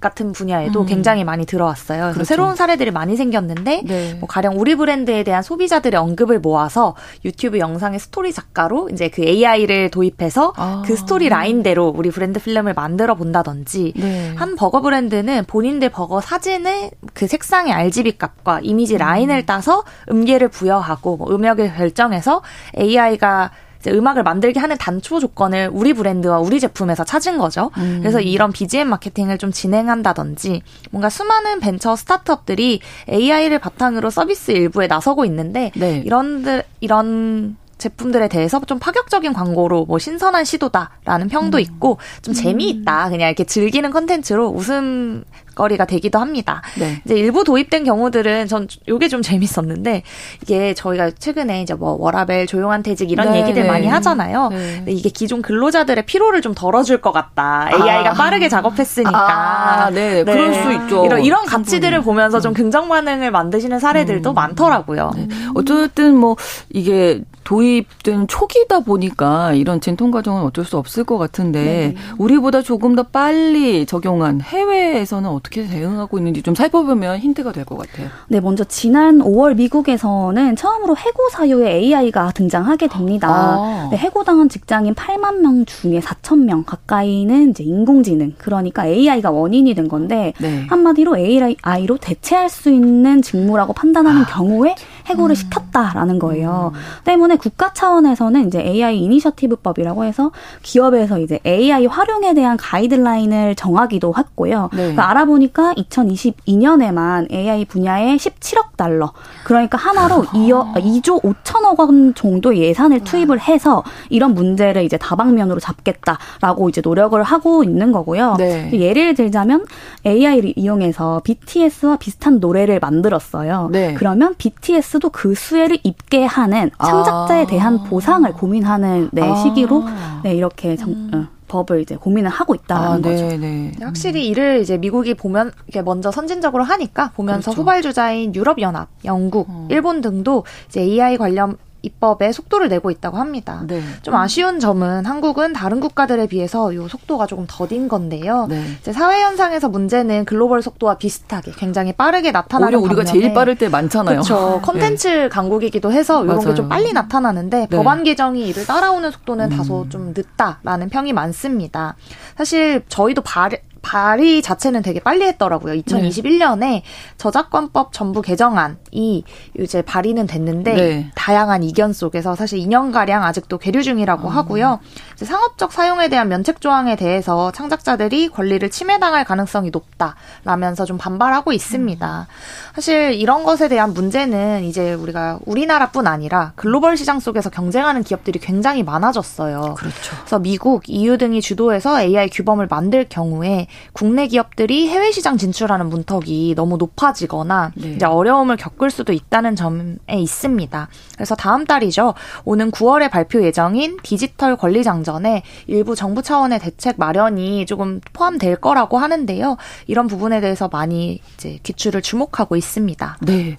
[0.00, 0.86] 같은 분야에도 음.
[0.86, 1.98] 굉장히 많이 들어왔어요.
[1.98, 2.28] 그래서 그렇죠.
[2.28, 4.14] 새로운 사례들이 많이 생겼는데 네.
[4.14, 6.94] 뭐 가령 우리 브랜드에 대한 소비자들의 언급을 모아서
[7.24, 10.82] 유튜브 영상의 스토리 작가로 이제 그 AI를 도입해서 아.
[10.86, 14.32] 그 스토리 라인대로 우리 브랜드 필름을 만들어 본다든지 네.
[14.36, 18.98] 한 버거 브랜드는 본인들 버거 사진을 그 색상의 RGB 값과 이미지 음.
[18.98, 22.42] 라인을 따서 음계를 부여하고 뭐 음역을 결정해서
[22.78, 27.70] AI가 이제 음악을 만들게 하는 단초 조건을 우리 브랜드와 우리 제품에서 찾은 거죠.
[27.78, 27.98] 음.
[28.00, 35.24] 그래서 이런 BGM 마케팅을 좀 진행한다든지 뭔가 수많은 벤처 스타트업들이 AI를 바탕으로 서비스 일부에 나서고
[35.24, 36.02] 있는데 네.
[36.04, 41.60] 이런 이런 제품들에 대해서 좀 파격적인 광고로 뭐 신선한 시도다라는 평도 음.
[41.60, 45.24] 있고 좀 재미있다 그냥 이렇게 즐기는 컨텐츠로 웃음
[45.58, 46.62] 거리가 되기도 합니다.
[46.78, 47.02] 네.
[47.04, 50.04] 이제 일부 도입된 경우들은 전 요게 좀 재밌었는데
[50.42, 53.68] 이게 저희가 최근에 이제 뭐 워라벨 조용한 퇴직 이런 네, 얘기들 네.
[53.68, 54.48] 많이 하잖아요.
[54.50, 54.74] 네.
[54.76, 57.70] 근데 이게 기존 근로자들의 피로를 좀 덜어줄 것 같다.
[57.72, 58.14] AI가 아.
[58.14, 59.18] 빠르게 작업했으니까.
[59.18, 60.22] 아, 네.
[60.22, 60.32] 네.
[60.32, 61.04] 그럴 수 있죠.
[61.04, 62.54] 이런 이런 가치들을 보면서 좀 음.
[62.54, 64.34] 긍정 반응을 만드시는 사례들도 음.
[64.34, 65.10] 많더라고요.
[65.16, 65.28] 네.
[65.54, 66.36] 어쨌든 뭐
[66.70, 73.04] 이게 도입된 초기다 보니까 이런 진통 과정은 어쩔 수 없을 것 같은데 우리보다 조금 더
[73.04, 78.08] 빨리 적용한 해외에서는 어떻게 어떻게 대응하고 있는지 좀 살펴보면 힌트가 될 것 같아요.
[78.28, 83.28] 네, 먼저 지난 5월 미국에서는 처음으로 해고 사유에 AI가 등장하게 됩니다.
[83.30, 83.88] 아.
[83.90, 89.88] 네, 해고당한 직장인 8만 명 중에 4천 명 가까이는 이제 인공지능, 그러니까 AI가 원인이 된
[89.88, 90.66] 건데 네.
[90.68, 94.26] 한마디로 AI로 대체할 수 있는 직무라고 판단하는 아.
[94.26, 94.74] 경우에
[95.08, 95.34] 해고를 음.
[95.34, 96.72] 시켰다라는 거예요.
[96.74, 96.80] 음.
[97.04, 100.30] 때문에 국가 차원에서는 이제 AI 이니셔티브법이라고 해서
[100.62, 104.70] 기업에서 이제 AI 활용에 대한 가이드라인을 정하기도 했고요.
[104.72, 104.78] 네.
[104.78, 109.12] 그러니까 알아보니까 2022년에만 AI 분야에 17억 달러,
[109.44, 116.68] 그러니까 하나로 2억, 2조 5천억 원 정도 예산을 투입을 해서 이런 문제를 이제 다방면으로 잡겠다라고
[116.68, 118.36] 이제 노력을 하고 있는 거고요.
[118.38, 118.70] 네.
[118.72, 119.64] 예를 들자면
[120.06, 123.68] AI를 이용해서 BTS와 비슷한 노래를 만들었어요.
[123.72, 123.94] 네.
[123.94, 127.82] 그러면 BTS BTS도 그 수혜를 입게 하는 창작자에 대한 아.
[127.84, 129.34] 보상을 고민하는 네, 아.
[129.36, 129.84] 시기로
[130.22, 131.10] 네, 이렇게 정, 음.
[131.14, 133.36] 어, 법을 이제 고민을 하고 있다는 아, 거죠.
[133.36, 133.72] 네.
[133.80, 137.62] 확실히 이를 이제 미국이 보면 이게 먼저 선진적으로 하니까 보면서 그렇죠.
[137.62, 139.68] 후발 주자인 유럽 연합, 영국, 어.
[139.70, 143.62] 일본 등도 이제 AI 관련 입법에 속도를 내고 있다고 합니다.
[143.66, 143.80] 네.
[144.02, 148.46] 좀 아쉬운 점은 한국은 다른 국가들에 비해서 요 속도가 조금 더딘 건데요.
[148.48, 148.64] 네.
[148.80, 154.22] 이제 사회 현상에서 문제는 글로벌 속도와 비슷하게 굉장히 빠르게 나타나는 우리가 제일 빠를 때 많잖아요.
[154.22, 154.60] 그렇죠.
[154.64, 155.28] 컨텐츠 네.
[155.28, 157.76] 강국이기도 해서 이런 게 좀 빨리 나타나는데 네.
[157.76, 159.56] 법안 개정이 이를 따라오는 속도는 음.
[159.56, 161.94] 다소 좀 늦다라는 평이 많습니다.
[162.36, 163.50] 사실 저희도 발
[163.82, 165.80] 발의 자체는 되게 빨리 했더라고요.
[165.82, 166.82] 2021년에 네.
[167.16, 169.24] 저작권법 전부 개정안이
[169.58, 171.10] 이제 발의는 됐는데 네.
[171.14, 174.32] 다양한 이견 속에서 사실 2년 가량 아직도 계류 중이라고 음.
[174.36, 174.80] 하고요.
[175.16, 182.26] 상업적 사용에 대한 면책 조항에 대해서 창작자들이 권리를 침해당할 가능성이 높다라면서 좀 반발하고 있습니다.
[182.28, 182.74] 음.
[182.74, 188.82] 사실 이런 것에 대한 문제는 이제 우리가 우리나라뿐 아니라 글로벌 시장 속에서 경쟁하는 기업들이 굉장히
[188.82, 189.74] 많아졌어요.
[189.76, 190.16] 그렇죠.
[190.20, 196.54] 그래서 미국, EU 등이 주도해서 AI 규범을 만들 경우에 국내 기업들이 해외 시장 진출하는 문턱이
[196.56, 197.92] 너무 높아지거나 네.
[197.94, 200.88] 이제 어려움을 겪을 수도 있다는 점에 있습니다.
[201.14, 202.14] 그래서 다음 달이죠.
[202.44, 208.98] 오는 9월에 발표 예정인 디지털 권리 장전에 일부 정부 차원의 대책 마련이 조금 포함될 거라고
[208.98, 209.56] 하는데요.
[209.86, 213.18] 이런 부분에 대해서 많이 이제 귀추를 주목하고 있습니다.
[213.22, 213.58] 네.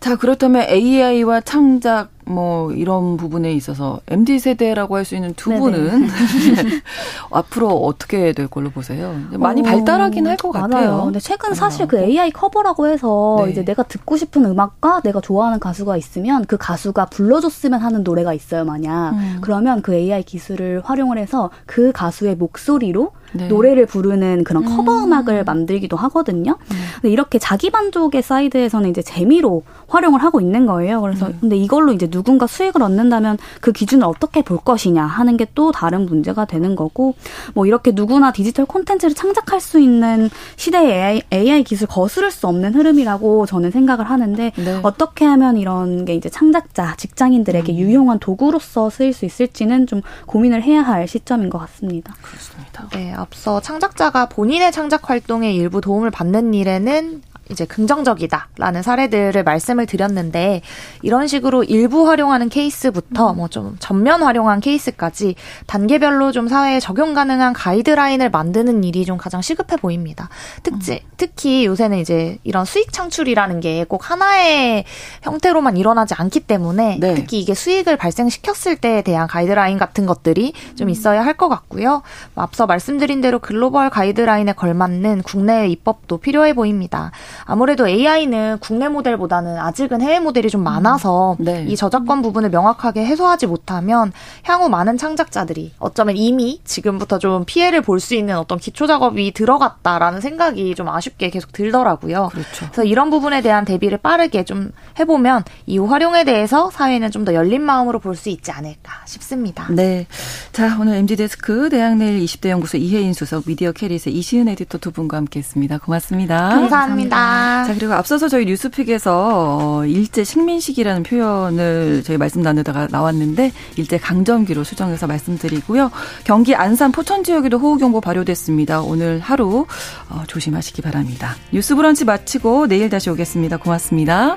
[0.00, 5.60] 자, 그렇다면 AI와 창작 뭐 이런 부분에 있어서 MZ 세대라고 할 수 있는 두 네네.
[5.60, 6.08] 분은
[7.30, 9.14] 앞으로 어떻게 될 걸로 보세요?
[9.32, 11.02] 많이 어, 발달하긴 할 것 같아요.
[11.04, 13.50] 근데 최근 사실 그 AI 커버라고 해서 네.
[13.52, 18.64] 이제 내가 듣고 싶은 음악과 내가 좋아하는 가수가 있으면 그 가수가 불러줬으면 하는 노래가 있어요,
[18.64, 19.10] 만약.
[19.12, 19.38] 음.
[19.40, 23.48] 그러면 그 AI 기술을 활용을 해서 그 가수의 목소리로 네.
[23.48, 25.12] 노래를 부르는 그런 커버 음.
[25.12, 26.52] 악을 만들기도 하거든요.
[26.52, 26.76] 음.
[26.94, 31.00] 근데 이렇게 자기 만족의 사이드에서는 이제 재미로 활용을 하고 있는 거예요.
[31.02, 31.38] 그래서 음.
[31.40, 36.06] 근데 이걸로 이제 누군가 수익을 얻는다면 그 기준을 어떻게 볼 것이냐 하는 게 또 다른
[36.06, 37.14] 문제가 되는 거고
[37.54, 42.74] 뭐 이렇게 누구나 디지털 콘텐츠를 창작할 수 있는 시대의 AI, AI 기술 거스를 수 없는
[42.74, 44.80] 흐름이라고 저는 생각을 하는데 네.
[44.82, 47.76] 어떻게 하면 이런 게 이제 창작자 직장인들에게 음.
[47.78, 52.14] 유용한 도구로서 쓰일 수 있을지는 좀 고민을 해야 할 시점인 것 같습니다.
[52.22, 52.88] 그렇습니다.
[52.92, 60.62] 네, 앞서 창작자가 본인의 창작 활동에 일부 도움을 받는 일에는 이제 긍정적이다라는 사례들을 말씀을 드렸는데
[61.02, 65.34] 이런 식으로 일부 활용하는 케이스부터 뭐 좀 전면 활용한 케이스까지
[65.66, 70.28] 단계별로 좀 사회에 적용 가능한 가이드라인을 만드는 일이 좀 가장 시급해 보입니다.
[70.62, 74.84] 특히 특히 요새는 이제 이런 수익 창출이라는 게 꼭 하나의
[75.22, 77.14] 형태로만 일어나지 않기 때문에 네.
[77.14, 82.02] 특히 이게 수익을 발생시켰을 때에 대한 가이드라인 같은 것들이 좀 있어야 할 것 같고요.
[82.34, 87.12] 앞서 말씀드린 대로 글로벌 가이드라인에 걸맞는 국내 입법도 필요해 보입니다.
[87.44, 91.44] 아무래도 AI는 국내 모델보다는 아직은 해외 모델이 좀 많아서 음.
[91.44, 91.64] 네.
[91.68, 94.12] 이 저작권 부분을 명확하게 해소하지 못하면
[94.44, 100.20] 향후 많은 창작자들이 어쩌면 이미 지금부터 좀 피해를 볼 수 있는 어떤 기초 작업이 들어갔다라는
[100.22, 102.30] 생각이 좀 아쉽게 계속 들더라고요.
[102.32, 102.66] 그렇죠.
[102.72, 107.60] 그래서 이런 부분에 대한 대비를 빠르게 좀 해보면 이후 활용에 대해서 사회는 좀 더 열린
[107.62, 109.66] 마음으로 볼 수 있지 않을까 싶습니다.
[109.70, 110.06] 네.
[110.52, 115.18] 자, 오늘 MZ 데스크 대학내일 20대 연구소 이혜인 수석 미디어 캐릿의 이시은 에디터 두 분과
[115.18, 115.78] 함께했습니다.
[115.78, 116.48] 고맙습니다.
[116.48, 117.29] 감사합니다.
[117.66, 124.64] 자, 그리고 앞서서 저희 뉴스픽에서 어, 일제 식민식이라는 표현을 저희 말씀 나누다가 나왔는데 일제 강점기로
[124.64, 125.90] 수정해서 말씀드리고요.
[126.24, 128.80] 경기 안산 포천 지역에도 호우경보 발효됐습니다.
[128.82, 129.66] 오늘 하루
[130.08, 131.36] 어, 조심하시기 바랍니다.
[131.52, 133.58] 뉴스 브런치 마치고 내일 다시 오겠습니다.
[133.58, 134.36] 고맙습니다.